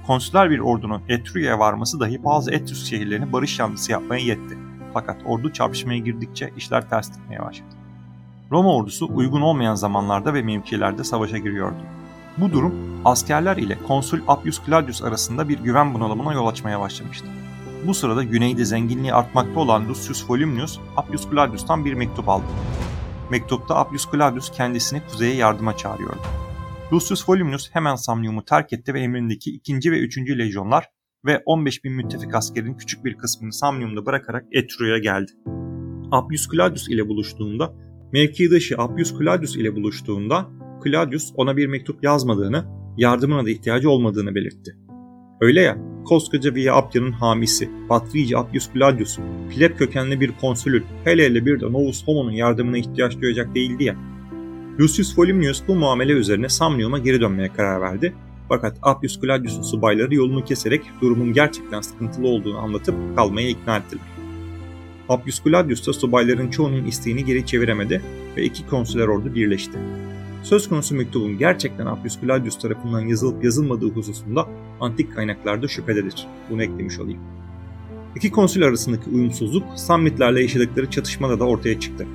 Konsüler 0.07 0.51
bir 0.51 0.59
ordunun 0.59 1.03
Etruria'ya 1.09 1.59
varması 1.59 2.01
dahi 2.01 2.25
bazı 2.25 2.51
Etrüsk 2.51 2.87
şehirlerini 2.87 3.33
barış 3.33 3.59
yanlısı 3.59 3.93
yapmaya 3.93 4.25
yetti. 4.25 4.59
Fakat 4.93 5.17
ordu 5.27 5.53
çarpışmaya 5.53 5.99
girdikçe 5.99 6.51
işler 6.57 6.91
ters 6.91 7.13
gitmeye 7.17 7.41
başladı. 7.41 7.75
Roma 8.51 8.75
ordusu 8.75 9.09
uygun 9.15 9.41
olmayan 9.41 9.75
zamanlarda 9.75 10.35
ve 10.35 10.43
mevkilerde 10.43 11.05
savaşa 11.05 11.39
giriyordu. 11.39 12.00
Bu 12.41 12.53
durum 12.53 12.75
askerler 13.05 13.57
ile 13.57 13.79
konsül 13.87 14.21
Appius 14.29 14.61
Claudius 14.67 15.03
arasında 15.03 15.49
bir 15.49 15.59
güven 15.59 15.95
bunalımına 15.95 16.33
yol 16.33 16.47
açmaya 16.47 16.81
başlamıştı. 16.81 17.27
Bu 17.87 17.95
sırada 17.95 18.23
güneyde 18.23 18.65
zenginliği 18.65 19.15
artmakta 19.15 19.61
olan 19.61 19.89
Lucius 19.89 20.31
Volumnius, 20.31 20.79
Appius 20.97 21.31
Claudius'tan 21.31 21.85
bir 21.85 21.95
mektup 21.95 22.29
aldı. 22.29 22.45
Mektupta 23.31 23.77
Appius 23.77 24.11
Claudius 24.13 24.53
kendisini 24.53 25.03
kuzeye 25.11 25.35
yardıma 25.35 25.77
çağırıyordu. 25.77 26.23
Lucius 26.93 27.29
Volumnius 27.29 27.71
hemen 27.73 27.95
Samnium'u 27.95 28.45
terk 28.45 28.73
etti 28.73 28.95
ve 28.95 29.01
emrindeki 29.01 29.51
2. 29.51 29.91
ve 29.91 29.99
3. 29.99 30.19
lejyonlar 30.19 30.85
ve 31.27 31.43
15 31.47 31.85
bin 31.85 31.93
müttefik 31.93 32.35
askerin 32.35 32.75
küçük 32.75 33.05
bir 33.05 33.19
kısmını 33.19 33.53
Samnium'da 33.53 34.07
bırakarak 34.07 34.45
Etruria'ya 34.53 34.99
geldi. 34.99 35.31
Appius 36.13 36.49
Claudius 36.49 36.89
ile 36.89 37.09
buluştuğunda, 37.09 37.75
mevkidaşı 38.13 38.79
Appius 38.79 39.19
Claudius 39.19 39.57
ile 39.57 39.77
buluştuğunda 39.77 40.51
Claudius 40.85 41.33
ona 41.37 41.57
bir 41.57 41.67
mektup 41.67 42.05
yazmadığını, 42.05 42.65
yardımına 42.97 43.47
da 43.47 43.51
ihtiyacı 43.51 43.91
olmadığını 43.91 44.35
belirtti. 44.35 44.77
Öyle 45.41 45.61
ya, 45.61 45.79
koskoca 46.05 46.55
Via 46.55 46.77
Appia'nın 46.77 47.13
hamisi, 47.13 47.71
Patrici 47.89 48.39
Appius 48.39 48.69
Claudius, 48.75 49.19
pleb 49.55 49.77
kökenli 49.77 50.21
bir 50.21 50.33
konsülün, 50.41 50.85
hele 51.05 51.25
hele 51.25 51.47
bir 51.47 51.61
de 51.61 51.73
Novus 51.73 52.07
Homo'nun 52.07 52.31
yardımına 52.31 52.79
ihtiyaç 52.79 53.21
duyacak 53.21 53.55
değildi 53.55 53.85
ya. 53.85 53.97
Lucius 54.81 55.19
Volumnius 55.19 55.63
bu 55.69 55.75
muamele 55.75 56.13
üzerine 56.13 56.49
Samnium'a 56.49 56.99
geri 56.99 57.21
dönmeye 57.21 57.49
karar 57.49 57.81
verdi. 57.81 58.15
Fakat 58.49 58.79
Appius 58.83 59.21
Claudius'un 59.21 59.63
subayları 59.63 60.15
yolunu 60.15 60.45
keserek 60.45 60.83
durumun 61.01 61.33
gerçekten 61.33 61.81
sıkıntılı 61.81 62.29
olduğunu 62.29 62.59
anlatıp 62.59 62.95
kalmaya 63.17 63.49
ikna 63.49 63.77
ettiler. 63.77 64.05
Appius 65.09 65.45
Claudius 65.45 65.87
da 65.87 65.93
subayların 65.93 66.51
çoğunun 66.51 66.85
isteğini 66.85 67.25
geri 67.25 67.47
çeviremedi 67.47 68.03
ve 68.37 68.45
iki 68.45 68.67
konsüler 68.67 69.09
ordu 69.09 69.35
birleşti. 69.35 69.79
Söz 70.43 70.69
konusu 70.69 70.95
mektubun 70.95 71.39
gerçekten 71.39 71.87
Appius 71.87 72.21
Claudius 72.21 72.59
tarafından 72.59 73.01
yazılıp 73.01 73.45
yazılmadığı 73.45 73.91
hususunda 73.91 74.47
antik 74.81 75.15
kaynaklarda 75.15 75.69
şüphededir. 75.69 76.27
Bunu 76.51 76.63
eklemiş 76.63 76.99
olayım. 76.99 77.21
İki 78.17 78.31
konsül 78.31 78.65
arasındaki 78.65 79.11
uyumsuzluk 79.11 79.65
Samnitlerle 79.77 80.43
yaşadıkları 80.43 80.91
çatışmada 80.91 81.41
da 81.41 81.45
ortaya 81.45 81.81
çıktı. 81.81 82.07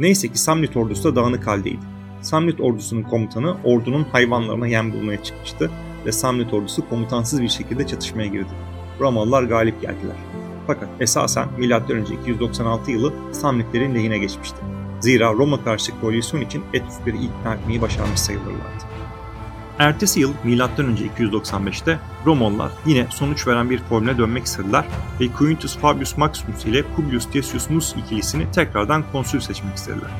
Neyse 0.00 0.28
ki 0.28 0.38
Samnit 0.38 0.76
ordusu 0.76 1.04
da 1.04 1.16
dağınık 1.16 1.46
haldeydi. 1.46 1.80
Samnit 2.20 2.60
ordusunun 2.60 3.02
komutanı 3.02 3.56
ordunun 3.64 4.04
hayvanlarına 4.04 4.66
yem 4.66 4.92
bulmaya 4.92 5.22
çıkmıştı 5.22 5.70
ve 6.06 6.12
Samnit 6.12 6.54
ordusu 6.54 6.88
komutansız 6.88 7.42
bir 7.42 7.48
şekilde 7.48 7.86
çatışmaya 7.86 8.26
girdi. 8.26 8.50
Romalılar 9.00 9.42
galip 9.42 9.82
geldiler. 9.82 10.16
Fakat 10.66 10.88
esasen 11.00 11.48
M.Ö. 11.58 12.02
296 12.22 12.90
yılı 12.90 13.12
Samnitlerin 13.32 13.94
lehine 13.94 14.18
geçmişti. 14.18 14.73
Zira 15.04 15.32
Roma 15.32 15.64
karşı 15.64 16.00
koalisyon 16.00 16.40
için 16.40 16.64
Etrusleri 16.72 17.16
ikna 17.16 17.54
etmeyi 17.54 17.82
başarmış 17.82 18.20
sayılırlardı. 18.20 18.84
Ertesi 19.78 20.20
yıl 20.20 20.32
M.Ö. 20.44 20.56
295'te 20.56 21.98
Romalılar 22.26 22.72
yine 22.86 23.06
sonuç 23.10 23.46
veren 23.46 23.70
bir 23.70 23.78
formüle 23.78 24.18
dönmek 24.18 24.44
istediler 24.44 24.84
ve 25.20 25.28
Quintus 25.28 25.78
Fabius 25.78 26.16
Maximus 26.16 26.64
ile 26.64 26.82
Publius 26.82 27.32
Decius 27.34 27.70
Mus 27.70 27.94
ikilisini 27.96 28.50
tekrardan 28.52 29.04
konsül 29.12 29.40
seçmek 29.40 29.76
istediler. 29.76 30.10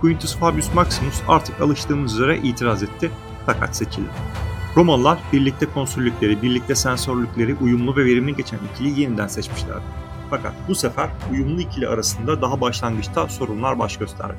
Quintus 0.00 0.36
Fabius 0.36 0.74
Maximus 0.74 1.22
artık 1.28 1.60
alıştığımız 1.60 2.14
üzere 2.14 2.38
itiraz 2.38 2.82
etti 2.82 3.10
fakat 3.46 3.76
seçildi. 3.76 4.10
Romalılar 4.76 5.18
birlikte 5.32 5.66
konsüllükleri, 5.66 6.42
birlikte 6.42 6.74
sensörlükleri 6.74 7.54
uyumlu 7.54 7.96
ve 7.96 8.04
verimli 8.04 8.36
geçen 8.36 8.58
ikiliyi 8.74 9.00
yeniden 9.00 9.28
seçmişlerdi. 9.28 10.09
Fakat 10.30 10.52
bu 10.68 10.74
sefer 10.74 11.10
uyumlu 11.32 11.60
ikili 11.60 11.88
arasında 11.88 12.42
daha 12.42 12.60
başlangıçta 12.60 13.28
sorunlar 13.28 13.78
baş 13.78 13.96
gösterdi. 13.96 14.38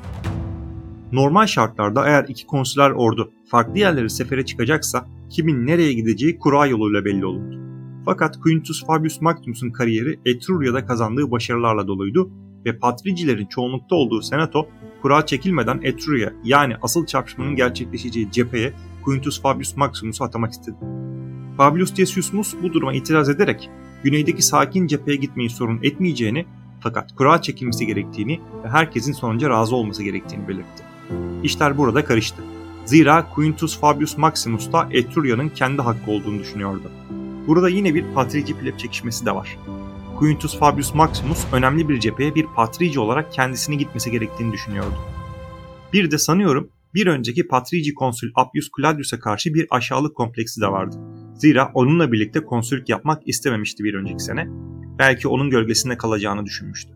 Normal 1.12 1.48
şartlarda 1.48 2.07
eğer 2.07 2.25
iki 2.27 2.45
konsüler 2.45 2.91
ordu 2.91 3.31
farklı 3.48 3.79
yerlere 3.79 4.10
sefere 4.10 4.45
çıkacaksa 4.45 5.05
kimin 5.29 5.67
nereye 5.67 5.93
gideceği 5.93 6.39
kura 6.39 6.65
yoluyla 6.65 7.05
belli 7.05 7.25
olurdu. 7.25 7.62
Fakat 8.05 8.39
Quintus 8.39 8.86
Fabius 8.86 9.21
Maximus'un 9.21 9.71
kariyeri 9.71 10.19
Etruria'da 10.25 10.86
kazandığı 10.86 11.31
başarılarla 11.31 11.88
doluydu 11.88 12.31
ve 12.65 12.77
patricilerin 12.77 13.45
çoğunlukta 13.45 13.95
olduğu 13.95 14.21
senato 14.21 14.67
kura 15.01 15.25
çekilmeden 15.25 15.79
Etruria 15.83 16.29
yani 16.43 16.75
asıl 16.81 17.05
çarpışmanın 17.05 17.55
gerçekleşeceği 17.55 18.31
cepheye 18.31 18.74
Quintus 19.05 19.41
Fabius 19.41 19.77
Maximus'u 19.77 20.24
atamak 20.24 20.51
istedi. 20.51 20.75
Fabius 21.57 21.98
Decius 21.98 22.33
bu 22.63 22.74
duruma 22.74 22.93
itiraz 22.93 23.29
ederek 23.29 23.69
güneydeki 24.03 24.41
sakin 24.41 24.88
cepheye 24.88 25.17
gitmeyi 25.17 25.50
sorun 25.50 25.79
etmeyeceğini 25.84 26.46
fakat 26.79 27.15
kura 27.15 27.41
çekilmesi 27.41 27.86
gerektiğini 27.86 28.39
ve 28.63 28.70
herkesin 28.70 29.13
sonuca 29.13 29.50
razı 29.50 29.75
olması 29.75 30.03
gerektiğini 30.03 30.48
belirtti. 30.48 30.84
İşler 31.43 31.77
burada 31.77 32.05
karıştı. 32.05 32.43
Zira 32.86 33.29
Quintus 33.29 33.79
Fabius 33.79 34.17
Maximus 34.17 34.72
da 34.72 34.88
Etruria'nın 34.91 35.50
kendi 35.50 35.81
hakkı 35.81 36.12
olduğunu 36.12 36.39
düşünüyordu. 36.39 36.91
Burada 37.48 37.70
yine 37.70 37.96
bir 37.96 38.05
patrici 38.13 38.58
pleb 38.58 38.77
çekişmesi 38.77 39.25
de 39.25 39.36
var. 39.36 39.58
Quintus 40.20 40.60
Fabius 40.60 40.93
Maximus 40.93 41.46
önemli 41.53 41.89
bir 41.89 42.00
cepheye 42.00 42.36
bir 42.36 42.46
patrici 42.55 43.00
olarak 43.00 43.34
kendisine 43.34 43.75
gitmesi 43.75 44.12
gerektiğini 44.12 44.53
düşünüyordu. 44.53 44.96
Bir 45.93 46.12
de 46.12 46.17
sanıyorum 46.17 46.70
bir 46.93 47.08
önceki 47.08 47.48
patrici 47.48 47.93
konsül 47.93 48.31
Appius 48.36 48.70
Claudius'a 48.77 49.20
karşı 49.20 49.53
bir 49.53 49.67
aşağılık 49.70 50.15
kompleksi 50.15 50.62
de 50.62 50.67
vardı. 50.67 50.98
Zira 51.41 51.71
onunla 51.74 52.12
birlikte 52.12 52.45
konsülük 52.45 52.89
yapmak 52.89 53.27
istememişti 53.27 53.83
bir 53.83 53.93
önceki 53.93 54.24
sene. 54.24 54.48
Belki 55.00 55.27
onun 55.27 55.50
gölgesinde 55.50 55.98
kalacağını 55.98 56.45
düşünmüştü. 56.45 56.93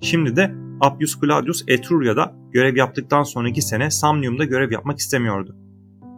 Şimdi 0.00 0.36
de 0.36 0.54
Appius 0.80 1.20
Claudius 1.20 1.64
Etruria'da 1.68 2.34
görev 2.52 2.76
yaptıktan 2.76 3.22
sonraki 3.22 3.62
sene 3.62 3.90
Samnium'da 3.90 4.44
görev 4.44 4.72
yapmak 4.72 4.98
istemiyordu. 4.98 5.56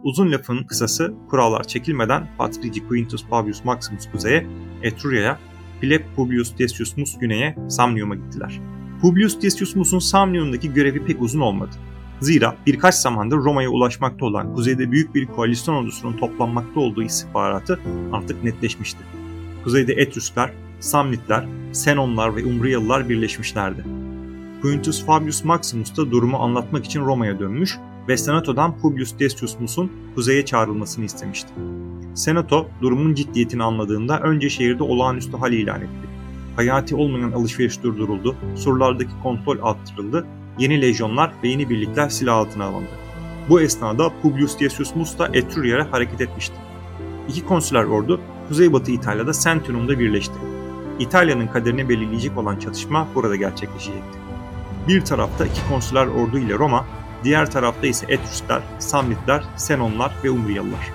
Uzun 0.03 0.31
lafın 0.31 0.63
kısası 0.63 1.13
kurallar 1.29 1.63
çekilmeden 1.63 2.27
Patrici 2.37 2.87
Quintus 2.87 3.25
Fabius 3.25 3.65
Maximus 3.65 4.11
kuzeye, 4.11 4.47
Etruria'ya, 4.83 5.39
Philip 5.81 6.05
Publius 6.15 6.57
Decius 6.57 6.97
Mus 6.97 7.19
güneye 7.19 7.55
Samnium'a 7.69 8.15
gittiler. 8.15 8.59
Publius 9.01 9.41
Decius 9.41 9.75
Mus'un 9.75 9.99
Samnium'daki 9.99 10.73
görevi 10.73 11.05
pek 11.05 11.21
uzun 11.21 11.39
olmadı. 11.39 11.75
Zira 12.21 12.55
birkaç 12.67 12.95
zamandır 12.95 13.37
Roma'ya 13.37 13.69
ulaşmakta 13.69 14.25
olan 14.25 14.55
kuzeyde 14.55 14.91
büyük 14.91 15.15
bir 15.15 15.25
koalisyon 15.25 15.75
ordusunun 15.75 16.17
toplanmakta 16.17 16.79
olduğu 16.79 17.03
istihbaratı 17.03 17.79
artık 18.11 18.43
netleşmişti. 18.43 18.99
Kuzeyde 19.63 19.93
Etrüskler, 19.93 20.51
Samnitler, 20.79 21.45
Senonlar 21.71 22.35
ve 22.35 22.45
Umbriyalılar 22.45 23.09
birleşmişlerdi. 23.09 23.85
Quintus 24.61 25.05
Fabius 25.05 25.43
Maximus 25.43 25.97
da 25.97 26.11
durumu 26.11 26.37
anlatmak 26.37 26.85
için 26.85 27.01
Roma'ya 27.01 27.39
dönmüş 27.39 27.77
ve 28.07 28.17
Senato'dan 28.17 28.79
Publius 28.79 29.19
Decius 29.19 29.59
Mus'un 29.59 29.91
kuzeye 30.15 30.45
çağrılmasını 30.45 31.05
istemişti. 31.05 31.49
Senato 32.15 32.67
durumun 32.81 33.13
ciddiyetini 33.13 33.63
anladığında 33.63 34.19
önce 34.19 34.49
şehirde 34.49 34.83
olağanüstü 34.83 35.37
hal 35.37 35.53
ilan 35.53 35.81
etti. 35.81 36.09
Hayati 36.55 36.95
olmayan 36.95 37.31
alışveriş 37.31 37.83
durduruldu, 37.83 38.35
surlardaki 38.55 39.11
kontrol 39.23 39.57
arttırıldı, 39.61 40.25
yeni 40.59 40.81
lejyonlar 40.81 41.31
ve 41.43 41.47
yeni 41.47 41.69
birlikler 41.69 42.09
silah 42.09 42.35
altına 42.35 42.65
alındı. 42.65 42.89
Bu 43.49 43.61
esnada 43.61 44.11
Publius 44.21 44.59
Decius 44.59 44.95
Mus 44.95 45.19
da 45.19 45.29
Etruria'ya 45.33 45.91
hareket 45.91 46.21
etmişti. 46.21 46.55
İki 47.29 47.45
konsüler 47.45 47.83
ordu 47.83 48.21
Kuzeybatı 48.47 48.91
İtalya'da 48.91 49.33
Sentinum'da 49.33 49.99
birleşti. 49.99 50.33
İtalya'nın 50.99 51.47
kaderini 51.47 51.89
belirleyecek 51.89 52.37
olan 52.37 52.59
çatışma 52.59 53.07
burada 53.15 53.35
gerçekleşecekti. 53.35 54.19
Bir 54.87 55.01
tarafta 55.01 55.45
iki 55.45 55.67
konsüler 55.69 56.07
ordu 56.07 56.37
ile 56.37 56.53
Roma, 56.53 56.85
diğer 57.23 57.51
tarafta 57.51 57.87
ise 57.87 58.05
Etrüskler, 58.09 58.61
Samnitler, 58.79 59.43
Senonlar 59.55 60.11
ve 60.23 60.29
Umbriyalılar. 60.29 60.91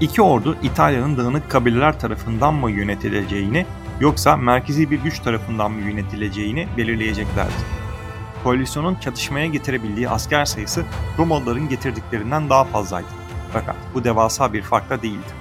İki 0.00 0.22
ordu 0.22 0.56
İtalya'nın 0.62 1.16
dağınık 1.16 1.50
kabileler 1.50 2.00
tarafından 2.00 2.54
mı 2.54 2.70
yönetileceğini 2.70 3.66
yoksa 4.00 4.36
merkezi 4.36 4.90
bir 4.90 4.98
güç 4.98 5.20
tarafından 5.20 5.72
mı 5.72 5.80
yönetileceğini 5.80 6.68
belirleyeceklerdi. 6.76 7.79
Koalisyonun 8.44 8.94
çatışmaya 8.94 9.46
getirebildiği 9.46 10.08
asker 10.08 10.44
sayısı 10.44 10.84
Romalıların 11.18 11.68
getirdiklerinden 11.68 12.50
daha 12.50 12.64
fazlaydı. 12.64 13.08
Fakat 13.52 13.76
bu 13.94 14.04
devasa 14.04 14.52
bir 14.52 14.62
fark 14.62 14.90
da 14.90 15.02
değildi. 15.02 15.32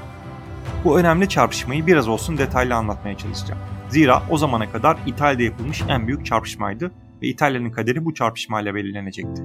Bu 0.84 1.00
önemli 1.00 1.30
çarpışmayı 1.30 1.88
biraz 1.88 2.08
olsun 2.08 2.38
detaylı 2.38 2.76
anlatmaya 2.76 3.18
çalışacağım. 3.18 3.62
Zira 3.90 4.24
o 4.30 4.38
zamana 4.38 4.72
kadar 4.72 4.98
İtalya'da 5.06 5.44
yapılmış 5.44 5.84
en 5.90 6.08
büyük 6.08 6.26
çarpışmaydı 6.26 6.92
ve 7.22 7.28
İtalya'nın 7.28 7.72
kaderi 7.72 8.06
bu 8.06 8.14
çarpışmayla 8.14 8.76
belirlenecekti. 8.76 9.44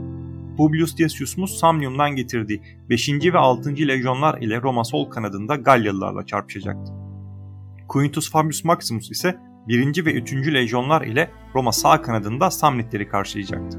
Publius 0.57 0.99
Decius 0.99 1.37
Mus 1.37 1.59
Samnium'dan 1.59 2.17
getirdiği 2.17 2.63
5. 2.91 3.09
ve 3.09 3.39
6. 3.39 3.71
lejyonlar 3.71 4.39
ile 4.39 4.63
Roma 4.63 4.85
sol 4.85 5.11
kanadında 5.11 5.57
Galyalılarla 5.57 6.27
çarpışacaktı. 6.27 6.93
Quintus 7.89 8.31
Fabius 8.31 8.65
Maximus 8.65 9.11
ise 9.11 9.37
1. 9.69 10.05
ve 10.05 10.13
3. 10.13 10.33
lejyonlar 10.33 11.03
ile 11.03 11.31
Roma 11.55 11.73
sağ 11.73 12.03
kanadında 12.03 12.51
Samnitleri 12.51 13.09
karşılayacaktı. 13.09 13.79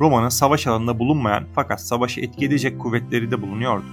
Roma'nın 0.00 0.28
savaş 0.28 0.66
alanında 0.66 0.98
bulunmayan 0.98 1.44
fakat 1.54 1.80
savaşı 1.80 2.20
etki 2.20 2.46
edecek 2.46 2.80
kuvvetleri 2.80 3.30
de 3.30 3.42
bulunuyordu. 3.42 3.84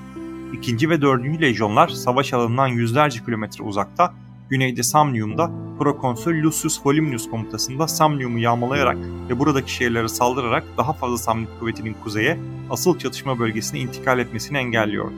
2. 0.54 0.90
ve 0.90 1.02
4. 1.02 1.42
lejyonlar 1.42 1.88
savaş 1.88 2.34
alanından 2.34 2.68
yüzlerce 2.68 3.26
kilometre 3.26 3.64
uzakta, 3.64 4.14
güneyde 4.50 4.84
Samnium'da 4.84 5.52
Prokonsül 5.80 6.44
Lucius 6.44 6.86
Volumnius 6.86 7.30
komutasında 7.30 7.88
Samnium'u 7.88 8.40
yağmalayarak 8.40 8.98
ve 9.30 9.40
buradaki 9.40 9.74
şehirlere 9.74 10.08
saldırarak 10.08 10.64
daha 10.78 10.94
fazla 10.94 11.18
Samnit 11.18 11.50
kuvvetinin 11.60 11.96
kuzeye, 12.04 12.40
asıl 12.70 13.00
çatışma 13.00 13.40
bölgesine 13.40 13.80
intikal 13.80 14.20
etmesini 14.20 14.58
engelliyordu. 14.58 15.16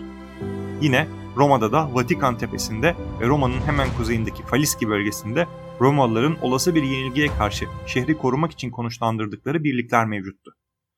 Yine 0.81 1.07
Roma'da 1.37 1.71
da 1.71 1.93
Vatikan 1.93 2.37
tepesinde 2.37 2.95
ve 3.21 3.27
Roma'nın 3.27 3.61
hemen 3.65 3.87
kuzeyindeki 3.97 4.43
Faliski 4.43 4.89
bölgesinde 4.89 5.47
Romalıların 5.81 6.37
olası 6.41 6.75
bir 6.75 6.83
yenilgiye 6.83 7.27
karşı 7.27 7.65
şehri 7.87 8.17
korumak 8.17 8.51
için 8.51 8.71
konuşlandırdıkları 8.71 9.63
birlikler 9.63 10.05
mevcuttu. 10.05 10.51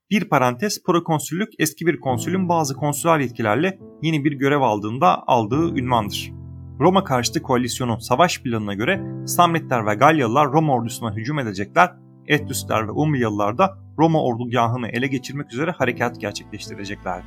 Bir 0.09 0.29
parantez 0.29 0.83
prokonsüllük 0.83 1.49
eski 1.59 1.85
bir 1.85 1.99
konsülün 1.99 2.49
bazı 2.49 2.75
konsüler 2.75 3.19
yetkilerle 3.19 3.79
yeni 4.01 4.23
bir 4.23 4.31
görev 4.31 4.61
aldığında 4.61 5.27
aldığı 5.27 5.79
ünvandır. 5.79 6.31
Roma 6.79 7.03
karşıtı 7.03 7.41
koalisyonun 7.41 7.97
savaş 7.97 8.41
planına 8.41 8.73
göre 8.73 9.25
Samnitler 9.27 9.85
ve 9.85 9.95
Galyalılar 9.95 10.51
Roma 10.51 10.73
ordusuna 10.73 11.15
hücum 11.15 11.39
edecekler, 11.39 11.91
Etrüsler 12.27 12.87
ve 12.87 12.91
Umbriyalılar 12.91 13.57
da 13.57 13.77
Roma 13.97 14.23
ordugahını 14.23 14.87
ele 14.87 15.07
geçirmek 15.07 15.53
üzere 15.53 15.71
harekat 15.71 16.21
gerçekleştireceklerdi. 16.21 17.25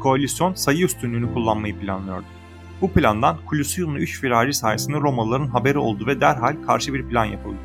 Koalisyon 0.00 0.54
sayı 0.54 0.84
üstünlüğünü 0.84 1.34
kullanmayı 1.34 1.78
planlıyordu. 1.78 2.26
Bu 2.82 2.92
plandan 2.92 3.36
Clusium'un 3.50 3.96
3 3.96 4.20
firari 4.20 4.54
sayesinde 4.54 4.96
Romalıların 4.96 5.46
haberi 5.46 5.78
oldu 5.78 6.06
ve 6.06 6.20
derhal 6.20 6.56
karşı 6.66 6.94
bir 6.94 7.08
plan 7.08 7.24
yapıldı. 7.24 7.56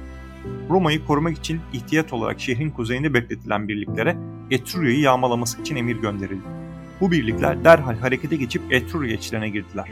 Roma'yı 0.69 1.05
korumak 1.05 1.37
için 1.37 1.61
ihtiyat 1.73 2.13
olarak 2.13 2.39
şehrin 2.39 2.69
kuzeyinde 2.69 3.13
bekletilen 3.13 3.67
birliklere 3.67 4.17
Etruria'yı 4.51 4.99
yağmalaması 4.99 5.61
için 5.61 5.75
emir 5.75 5.95
gönderildi. 5.95 6.47
Bu 7.01 7.11
birlikler 7.11 7.63
derhal 7.63 7.97
harekete 7.97 8.35
geçip 8.35 8.73
Etruria 8.73 9.13
içlerine 9.13 9.49
girdiler. 9.49 9.91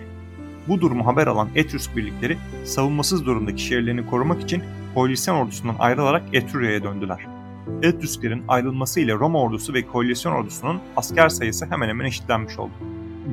Bu 0.68 0.82
durumu 0.82 1.06
haber 1.06 1.28
alan 1.28 1.50
Etrüsk 1.56 1.98
birlikleri 1.98 2.38
savunmasız 2.66 3.26
durumdaki 3.26 3.62
şehirlerini 3.62 4.06
korumak 4.06 4.42
için 4.42 4.64
koalisyon 4.94 5.36
ordusundan 5.36 5.76
ayrılarak 5.80 6.24
Etruria'ya 6.34 6.84
döndüler. 6.84 7.20
Etrüsklerin 7.84 8.44
ayrılması 8.48 9.00
ile 9.00 9.14
Roma 9.14 9.42
ordusu 9.42 9.74
ve 9.74 9.86
koalisyon 9.86 10.34
ordusunun 10.34 10.80
asker 10.96 11.30
sayısı 11.30 11.66
hemen 11.66 11.90
hemen 11.90 12.06
eşitlenmiş 12.06 12.60
oldu. 12.60 12.74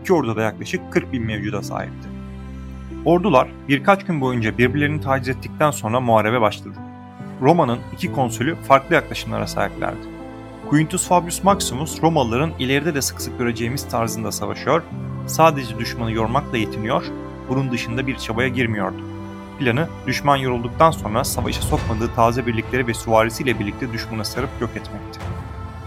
İki 0.00 0.12
ordu 0.12 0.36
da 0.36 0.42
yaklaşık 0.42 0.92
40 0.92 1.12
bin 1.12 1.22
mevcuda 1.22 1.62
sahipti. 1.62 2.08
Ordular 3.04 3.48
birkaç 3.68 4.04
gün 4.04 4.20
boyunca 4.20 4.58
birbirlerini 4.58 5.00
taciz 5.00 5.28
ettikten 5.28 5.70
sonra 5.70 6.00
muharebe 6.00 6.40
başladı. 6.40 6.78
Roma'nın 7.40 7.78
iki 7.92 8.12
konsülü 8.12 8.54
farklı 8.54 8.94
yaklaşımlara 8.94 9.46
sahiplerdi. 9.46 10.06
Quintus 10.70 11.08
Fabius 11.08 11.44
Maximus 11.44 12.02
Romalıların 12.02 12.52
ileride 12.58 12.94
de 12.94 13.02
sık 13.02 13.20
sık 13.20 13.38
göreceğimiz 13.38 13.88
tarzında 13.88 14.32
savaşıyor, 14.32 14.82
sadece 15.26 15.78
düşmanı 15.78 16.12
yormakla 16.12 16.58
yetiniyor, 16.58 17.04
bunun 17.48 17.72
dışında 17.72 18.06
bir 18.06 18.16
çabaya 18.16 18.48
girmiyordu. 18.48 19.02
Planı 19.58 19.88
düşman 20.06 20.36
yorulduktan 20.36 20.90
sonra 20.90 21.24
savaşa 21.24 21.62
sokmadığı 21.62 22.14
taze 22.14 22.46
birlikleri 22.46 22.86
ve 22.86 22.94
süvarisiyle 22.94 23.58
birlikte 23.58 23.92
düşmanı 23.92 24.24
sarıp 24.24 24.50
yok 24.60 24.70
etmekti. 24.70 25.20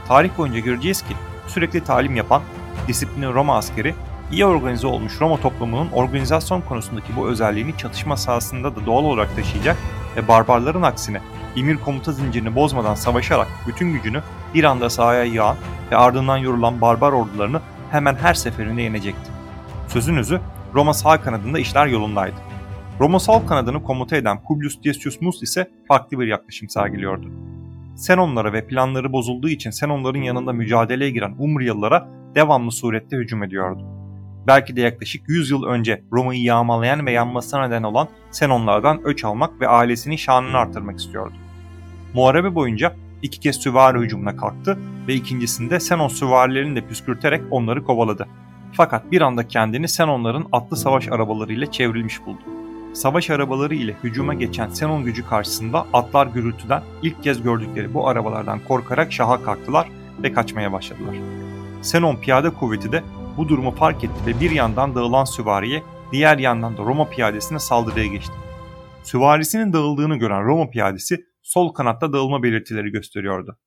Tarih 0.08 0.38
boyunca 0.38 0.60
göreceğiz 0.60 1.02
ki 1.02 1.14
sürekli 1.48 1.84
talim 1.84 2.16
yapan, 2.16 2.42
disiplini 2.88 3.34
Roma 3.34 3.58
askeri, 3.58 3.96
iyi 4.32 4.46
organize 4.46 4.88
olmuş 4.88 5.22
Roma 5.22 5.38
toplumunun 5.38 5.90
organizasyon 5.92 6.62
konusundaki 6.62 7.16
bu 7.16 7.28
özelliğini 7.28 7.78
çatışma 7.78 8.18
sahasında 8.18 8.76
da 8.76 8.86
doğal 8.86 9.04
olarak 9.04 9.36
taşıyacak 9.36 9.78
ve 10.18 10.28
barbarların 10.28 10.82
aksine 10.82 11.22
emir 11.56 11.78
komuta 11.78 12.12
zincirini 12.12 12.56
bozmadan 12.56 12.96
savaşarak 12.96 13.48
bütün 13.68 13.94
gücünü 13.94 14.22
bir 14.54 14.64
anda 14.64 14.90
sahaya 14.90 15.24
yağan 15.24 15.56
ve 15.92 15.98
ardından 15.98 16.38
yorulan 16.38 16.82
barbar 16.82 17.12
ordularını 17.12 17.62
hemen 17.92 18.16
her 18.16 18.34
seferinde 18.34 18.82
yenecekti. 18.82 19.32
Sözün 19.88 20.18
özü 20.18 20.42
Roma 20.74 20.94
sağ 20.94 21.22
kanadında 21.22 21.60
işler 21.60 21.88
yolundaydı. 21.88 22.36
Roma 23.00 23.20
sol 23.20 23.48
kanadını 23.48 23.84
komuta 23.84 24.16
eden 24.16 24.44
Publius 24.44 24.84
Decius 24.84 25.22
Mus 25.22 25.44
ise 25.44 25.72
farklı 25.88 26.20
bir 26.20 26.28
yaklaşım 26.28 26.70
sergiliyordu. 26.70 27.55
Senonlara 27.96 28.54
ve 28.54 28.68
planları 28.68 29.14
bozulduğu 29.14 29.50
için 29.50 29.70
Senonların 29.70 30.22
yanında 30.22 30.54
mücadeleye 30.54 31.12
giren 31.12 31.36
Umbriyalılara 31.40 32.08
devamlı 32.36 32.72
surette 32.72 33.18
hücum 33.18 33.44
ediyordu. 33.44 33.86
Belki 34.48 34.76
de 34.76 34.82
yaklaşık 34.82 35.30
100 35.30 35.52
yıl 35.52 35.64
önce 35.64 36.04
Roma'yı 36.12 36.42
yağmalayan 36.42 37.06
ve 37.06 37.12
yanmasına 37.12 37.68
neden 37.68 37.84
olan 37.84 38.08
Senonlardan 38.32 39.04
öç 39.04 39.24
almak 39.24 39.62
ve 39.62 39.68
ailesinin 39.68 40.16
şanını 40.16 40.58
artırmak 40.58 41.00
istiyordu. 41.00 41.34
Muharebe 42.14 42.56
boyunca 42.56 42.96
iki 43.22 43.40
kez 43.40 43.56
süvari 43.56 44.00
hücumuna 44.00 44.36
kalktı 44.36 44.80
ve 45.08 45.14
ikincisinde 45.14 45.80
Senon 45.80 46.08
süvarilerini 46.08 46.76
de 46.76 46.88
püskürterek 46.88 47.42
onları 47.52 47.84
kovaladı. 47.84 48.28
Fakat 48.74 49.12
bir 49.12 49.22
anda 49.22 49.48
kendini 49.48 49.88
Senonların 49.88 50.46
atlı 50.52 50.78
savaş 50.78 51.08
arabalarıyla 51.08 51.72
çevrilmiş 51.72 52.26
buldu. 52.26 52.65
Savaş 52.96 53.30
arabaları 53.30 53.76
ile 53.76 53.96
hücuma 54.04 54.34
geçen 54.34 54.70
Senon 54.70 55.04
gücü 55.04 55.26
karşısında 55.26 55.86
atlar 55.94 56.28
gürültüden 56.28 56.84
ilk 57.02 57.24
kez 57.24 57.44
gördükleri 57.44 57.94
bu 57.94 58.08
arabalardan 58.08 58.60
korkarak 58.68 59.14
şaha 59.14 59.44
kalktılar 59.44 59.90
ve 60.24 60.34
kaçmaya 60.34 60.72
başladılar. 60.72 61.16
Senon 61.82 62.16
piyade 62.16 62.50
kuvveti 62.50 62.92
de 62.92 63.04
bu 63.38 63.50
durumu 63.50 63.72
fark 63.72 64.04
etti 64.04 64.16
ve 64.28 64.40
bir 64.40 64.52
yandan 64.52 64.96
dağılan 64.96 65.26
süvariye, 65.26 65.84
diğer 66.12 66.38
yandan 66.38 66.78
da 66.78 66.84
Roma 66.84 67.10
piyadesine 67.10 67.60
saldırıya 67.60 68.06
geçti. 68.06 68.34
Süvarisinin 69.04 69.74
dağıldığını 69.74 70.16
gören 70.16 70.44
Roma 70.44 70.70
piyadesi 70.70 71.26
sol 71.44 71.74
kanatta 71.74 72.14
dağılma 72.14 72.44
belirtileri 72.44 72.90
gösteriyordu. 72.90 73.58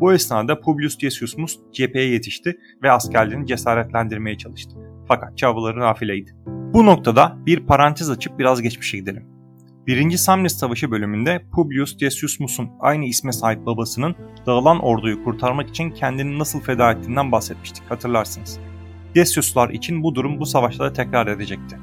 Bu 0.00 0.12
esnada 0.12 0.60
Publius 0.60 1.02
Decius 1.02 1.36
Mus 1.36 1.58
cepheye 1.72 2.08
yetişti 2.08 2.56
ve 2.82 2.90
askerlerini 2.90 3.46
cesaretlendirmeye 3.46 4.38
çalıştı. 4.38 4.76
Fakat 5.08 5.38
çabaları 5.38 5.80
nafileydi. 5.80 6.55
Bu 6.76 6.86
noktada 6.86 7.36
bir 7.46 7.66
parantez 7.66 8.10
açıp 8.10 8.38
biraz 8.38 8.62
geçmişe 8.62 8.98
gidelim. 8.98 9.24
1. 9.86 10.16
Samnis 10.16 10.56
Savaşı 10.56 10.90
bölümünde 10.90 11.42
Publius 11.52 12.00
Decius 12.00 12.40
Mus'un 12.40 12.70
aynı 12.80 13.04
isme 13.04 13.32
sahip 13.32 13.66
babasının 13.66 14.16
dağılan 14.46 14.80
orduyu 14.80 15.24
kurtarmak 15.24 15.68
için 15.68 15.90
kendini 15.90 16.38
nasıl 16.38 16.60
feda 16.60 16.92
ettiğinden 16.92 17.32
bahsetmiştik 17.32 17.90
hatırlarsınız. 17.90 18.58
Deciuslar 19.14 19.70
için 19.70 20.02
bu 20.02 20.14
durum 20.14 20.40
bu 20.40 20.46
savaşta 20.46 20.84
da 20.84 20.92
tekrar 20.92 21.26
edecekti. 21.26 21.78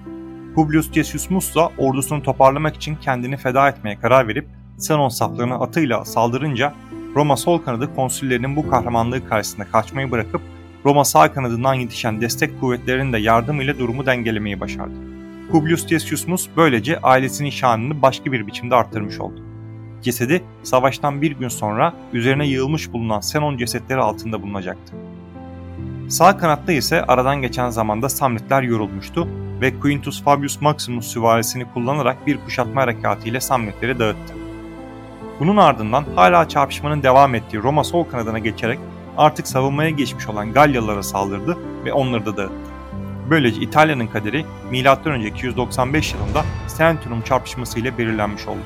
Publius 0.55 0.95
Decius 0.95 1.29
Mus 1.29 1.55
da 1.55 1.71
ordusunu 1.77 2.23
toparlamak 2.23 2.75
için 2.75 2.95
kendini 2.95 3.37
feda 3.37 3.69
etmeye 3.69 3.99
karar 3.99 4.27
verip 4.27 4.47
Senon 4.77 5.09
saflarına 5.09 5.55
atıyla 5.55 6.05
saldırınca 6.05 6.73
Roma 7.15 7.37
sol 7.37 7.57
kanadı 7.57 7.95
konsüllerinin 7.95 8.55
bu 8.55 8.69
kahramanlığı 8.69 9.29
karşısında 9.29 9.65
kaçmayı 9.71 10.11
bırakıp 10.11 10.41
Roma 10.85 11.05
sağ 11.05 11.33
kanadından 11.33 11.73
yetişen 11.73 12.21
destek 12.21 12.59
kuvvetlerinin 12.59 13.13
de 13.13 13.17
yardımıyla 13.17 13.79
durumu 13.79 14.05
dengelemeyi 14.05 14.59
başardı. 14.59 14.93
Publius 15.51 15.89
Decius 15.89 16.27
Mus 16.27 16.47
böylece 16.57 16.99
ailesinin 16.99 17.49
şanını 17.49 18.01
başka 18.01 18.31
bir 18.31 18.47
biçimde 18.47 18.75
arttırmış 18.75 19.19
oldu. 19.19 19.43
Cesedi 20.01 20.43
savaştan 20.63 21.21
bir 21.21 21.31
gün 21.31 21.47
sonra 21.47 21.93
üzerine 22.13 22.47
yığılmış 22.47 22.93
bulunan 22.93 23.19
Senon 23.19 23.57
cesetleri 23.57 23.99
altında 23.99 24.41
bulunacaktı. 24.41 24.93
Sağ 26.09 26.37
kanatta 26.37 26.71
ise 26.71 27.03
aradan 27.03 27.41
geçen 27.41 27.69
zamanda 27.69 28.09
Samnitler 28.09 28.61
yorulmuştu 28.61 29.27
ve 29.61 29.79
Quintus 29.79 30.23
Fabius 30.23 30.61
Maximus 30.61 31.07
süvarisini 31.07 31.65
kullanarak 31.73 32.27
bir 32.27 32.37
kuşatma 32.37 32.81
harekatı 32.81 33.41
Samnitleri 33.41 33.99
dağıttı. 33.99 34.33
Bunun 35.39 35.57
ardından 35.57 36.05
hala 36.15 36.47
çarpışmanın 36.47 37.03
devam 37.03 37.35
ettiği 37.35 37.57
Roma 37.57 37.83
sol 37.83 38.03
kanadına 38.03 38.39
geçerek 38.39 38.79
artık 39.17 39.47
savunmaya 39.47 39.89
geçmiş 39.89 40.29
olan 40.29 40.53
Galyalılara 40.53 41.03
saldırdı 41.03 41.57
ve 41.85 41.93
onları 41.93 42.25
da 42.25 42.37
dağıttı. 42.37 42.73
Böylece 43.29 43.61
İtalya'nın 43.61 44.07
kaderi 44.07 44.45
M.Ö. 44.71 45.27
295 45.27 46.13
yılında 46.13 46.45
Centurion 46.77 47.21
çarpışması 47.21 47.79
ile 47.79 47.97
belirlenmiş 47.97 48.47
oldu. 48.47 48.59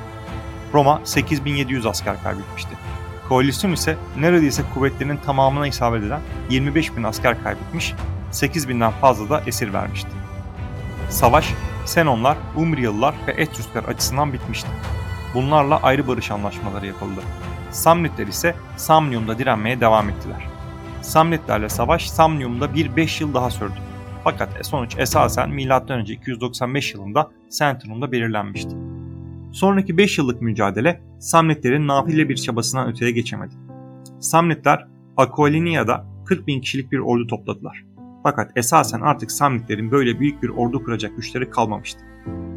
Roma 0.73 1.01
8700 1.03 1.85
asker 1.85 2.23
kaybetmişti. 2.23 2.69
Koalisyon 3.29 3.71
ise 3.71 3.97
neredeyse 4.19 4.63
kuvvetlerinin 4.73 5.17
tamamına 5.17 5.67
isabet 5.67 6.03
eden 6.03 6.21
25 6.49 6.97
bin 6.97 7.03
asker 7.03 7.43
kaybetmiş, 7.43 7.93
8 8.31 8.69
binden 8.69 8.91
fazla 8.91 9.29
da 9.29 9.43
esir 9.47 9.73
vermişti. 9.73 10.09
Savaş, 11.09 11.53
Senonlar, 11.85 12.37
Umbriyalılar 12.55 13.15
ve 13.27 13.31
Etrüskler 13.31 13.83
açısından 13.83 14.33
bitmişti. 14.33 14.69
Bunlarla 15.33 15.79
ayrı 15.83 16.07
barış 16.07 16.31
anlaşmaları 16.31 16.87
yapıldı. 16.87 17.21
Samnitler 17.71 18.27
ise 18.27 18.55
Samnium'da 18.77 19.37
direnmeye 19.37 19.81
devam 19.81 20.09
ettiler. 20.09 20.47
Samnitlerle 21.01 21.69
savaş 21.69 22.09
Samnium'da 22.09 22.73
bir 22.73 22.95
5 22.95 23.21
yıl 23.21 23.33
daha 23.33 23.49
sürdü. 23.49 23.79
Fakat 24.23 24.65
sonuç 24.65 24.95
esasen 24.97 25.49
M.Ö. 25.49 26.03
295 26.03 26.93
yılında 26.93 27.31
Centrum'da 27.57 28.11
belirlenmişti. 28.11 28.75
Sonraki 29.51 29.97
5 29.97 30.17
yıllık 30.17 30.41
mücadele 30.41 31.01
Samnitlerin 31.19 31.87
nafile 31.87 32.29
bir 32.29 32.35
çabasından 32.35 32.89
öteye 32.89 33.11
geçemedi. 33.11 33.55
Samnitler 34.19 34.87
Akolinia'da 35.17 36.05
40 36.25 36.47
bin 36.47 36.61
kişilik 36.61 36.91
bir 36.91 36.99
ordu 36.99 37.27
topladılar. 37.27 37.85
Fakat 38.23 38.51
esasen 38.55 39.01
artık 39.01 39.31
Samnitlerin 39.31 39.91
böyle 39.91 40.19
büyük 40.19 40.43
bir 40.43 40.49
ordu 40.49 40.83
kuracak 40.83 41.15
güçleri 41.15 41.49
kalmamıştı. 41.49 41.99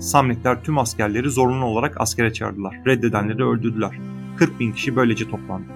Samnitler 0.00 0.62
tüm 0.64 0.78
askerleri 0.78 1.30
zorunlu 1.30 1.64
olarak 1.64 2.00
askere 2.00 2.32
çağırdılar. 2.32 2.80
Reddedenleri 2.86 3.44
öldürdüler. 3.44 3.90
40 4.36 4.60
bin 4.60 4.72
kişi 4.72 4.96
böylece 4.96 5.30
toplandı. 5.30 5.68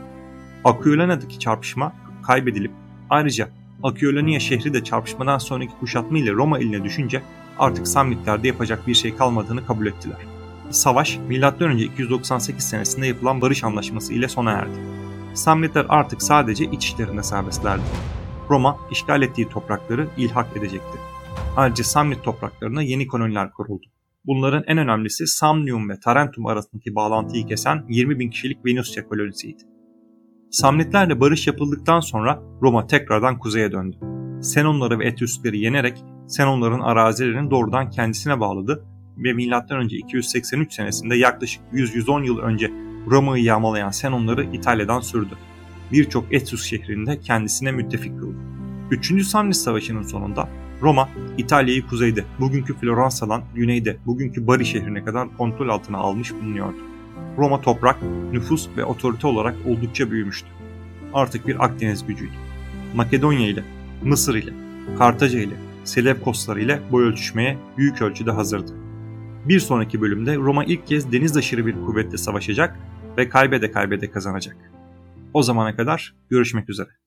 Akyolana'daki 0.65 1.39
çarpışma 1.39 1.93
kaybedilip 2.23 2.73
ayrıca 3.11 3.49
Akyolania 3.83 4.41
şehri 4.41 4.75
de 4.75 4.85
çarpışmadan 4.85 5.39
sonraki 5.39 5.73
kuşatma 5.81 6.19
ile 6.19 6.33
Roma 6.33 6.59
eline 6.59 6.85
düşünce 6.85 7.23
artık 7.59 7.89
Samnitlerde 7.89 8.49
yapacak 8.49 8.87
bir 8.87 8.95
şey 8.95 9.17
kalmadığını 9.17 9.67
kabul 9.67 9.87
ettiler. 9.87 10.19
Savaş 10.71 11.19
M.Ö. 11.29 11.73
298 11.79 12.65
senesinde 12.65 13.07
yapılan 13.07 13.41
barış 13.41 13.65
anlaşması 13.65 14.15
ile 14.15 14.29
sona 14.29 14.51
erdi. 14.51 14.79
Samnitler 15.35 15.87
artık 15.89 16.23
sadece 16.23 16.65
iç 16.65 16.85
işlerinde 16.85 17.23
serbestlerdi. 17.23 17.83
Roma 18.51 18.79
işgal 18.91 19.23
ettiği 19.23 19.49
toprakları 19.49 20.09
ilhak 20.17 20.57
edecekti. 20.57 21.14
Ayrıca 21.57 21.85
Samnit 21.85 22.25
topraklarına 22.25 22.83
yeni 22.83 23.07
koloniler 23.07 23.53
kuruldu. 23.53 23.87
Bunların 24.27 24.65
en 24.67 24.79
önemlisi 24.79 25.27
Samnium 25.27 25.89
ve 25.89 26.01
Tarentum 26.01 26.47
arasındaki 26.47 26.95
bağlantıyı 26.95 27.47
kesen 27.47 27.85
20 27.89 28.19
bin 28.19 28.31
kişilik 28.31 28.67
Venusya 28.67 29.09
kolonisiydi. 29.09 29.63
Samnitlerle 30.51 31.21
barış 31.21 31.47
yapıldıktan 31.47 32.01
sonra 32.01 32.43
Roma 32.63 32.87
tekrardan 32.87 33.39
kuzeye 33.39 33.73
döndü. 33.73 33.97
Senonları 34.43 34.99
ve 34.99 35.07
Etrüskleri 35.07 35.59
yenerek 35.59 36.05
Senonların 36.29 36.81
arazilerini 36.81 37.51
doğrudan 37.51 37.91
kendisine 37.91 38.41
bağladı 38.41 38.85
ve 39.19 39.33
M.Ö. 39.33 39.85
283 39.85 40.73
senesinde 40.73 41.17
yaklaşık 41.17 41.63
100-110 41.73 42.25
yıl 42.25 42.39
önce 42.39 42.71
Roma'yı 43.07 43.45
yağmalayan 43.45 43.91
Senonları 43.91 44.45
İtalya'dan 44.45 45.01
sürdü. 45.01 45.35
Birçok 45.93 46.33
Etrus 46.33 46.65
şehrinde 46.65 47.21
kendisine 47.21 47.73
müttefik 47.73 48.19
kıldı. 48.19 48.37
3. 48.91 49.27
Samnis 49.27 49.63
Savaşı'nın 49.63 50.03
sonunda 50.03 50.49
Roma, 50.83 51.09
İtalya'yı 51.39 51.87
kuzeyde, 51.87 52.25
bugünkü 52.41 52.75
Floransa'dan 52.75 53.43
güneyde, 53.55 53.97
bugünkü 54.07 54.47
Bari 54.47 54.67
şehrine 54.67 55.05
kadar 55.05 55.37
kontrol 55.37 55.69
altına 55.69 55.99
almış 55.99 56.35
bulunuyordu. 56.35 56.77
Roma 57.39 57.61
toprak, 57.61 57.97
nüfus 58.33 58.69
ve 58.77 58.85
otorite 58.85 59.27
olarak 59.27 59.55
oldukça 59.67 60.11
büyümüştü. 60.11 60.49
Artık 61.15 61.47
bir 61.47 61.65
Akdeniz 61.65 62.07
gücüydü. 62.07 62.33
Makedonya 62.95 63.49
ile, 63.49 63.65
Mısır 64.03 64.35
ile, 64.35 64.53
Kartaca 64.99 65.41
ile, 65.41 65.55
Selevkoslar 65.85 66.57
ile 66.57 66.81
boy 66.93 67.05
ölçüşmeye 67.05 67.59
büyük 67.79 68.03
ölçüde 68.03 68.31
hazırdı. 68.31 68.73
Bir 69.45 69.61
sonraki 69.61 70.01
bölümde 70.01 70.37
Roma 70.37 70.65
ilk 70.65 70.87
kez 70.87 71.13
deniz 71.13 71.37
aşırı 71.37 71.67
bir 71.67 71.75
kuvvetle 71.75 72.17
savaşacak 72.19 72.79
ve 73.19 73.29
kaybede 73.29 73.71
kaybede 73.71 74.11
kazanacak. 74.11 74.57
O 75.35 75.43
zamana 75.43 75.77
kadar 75.77 76.15
görüşmek 76.31 76.71
üzere. 76.71 77.04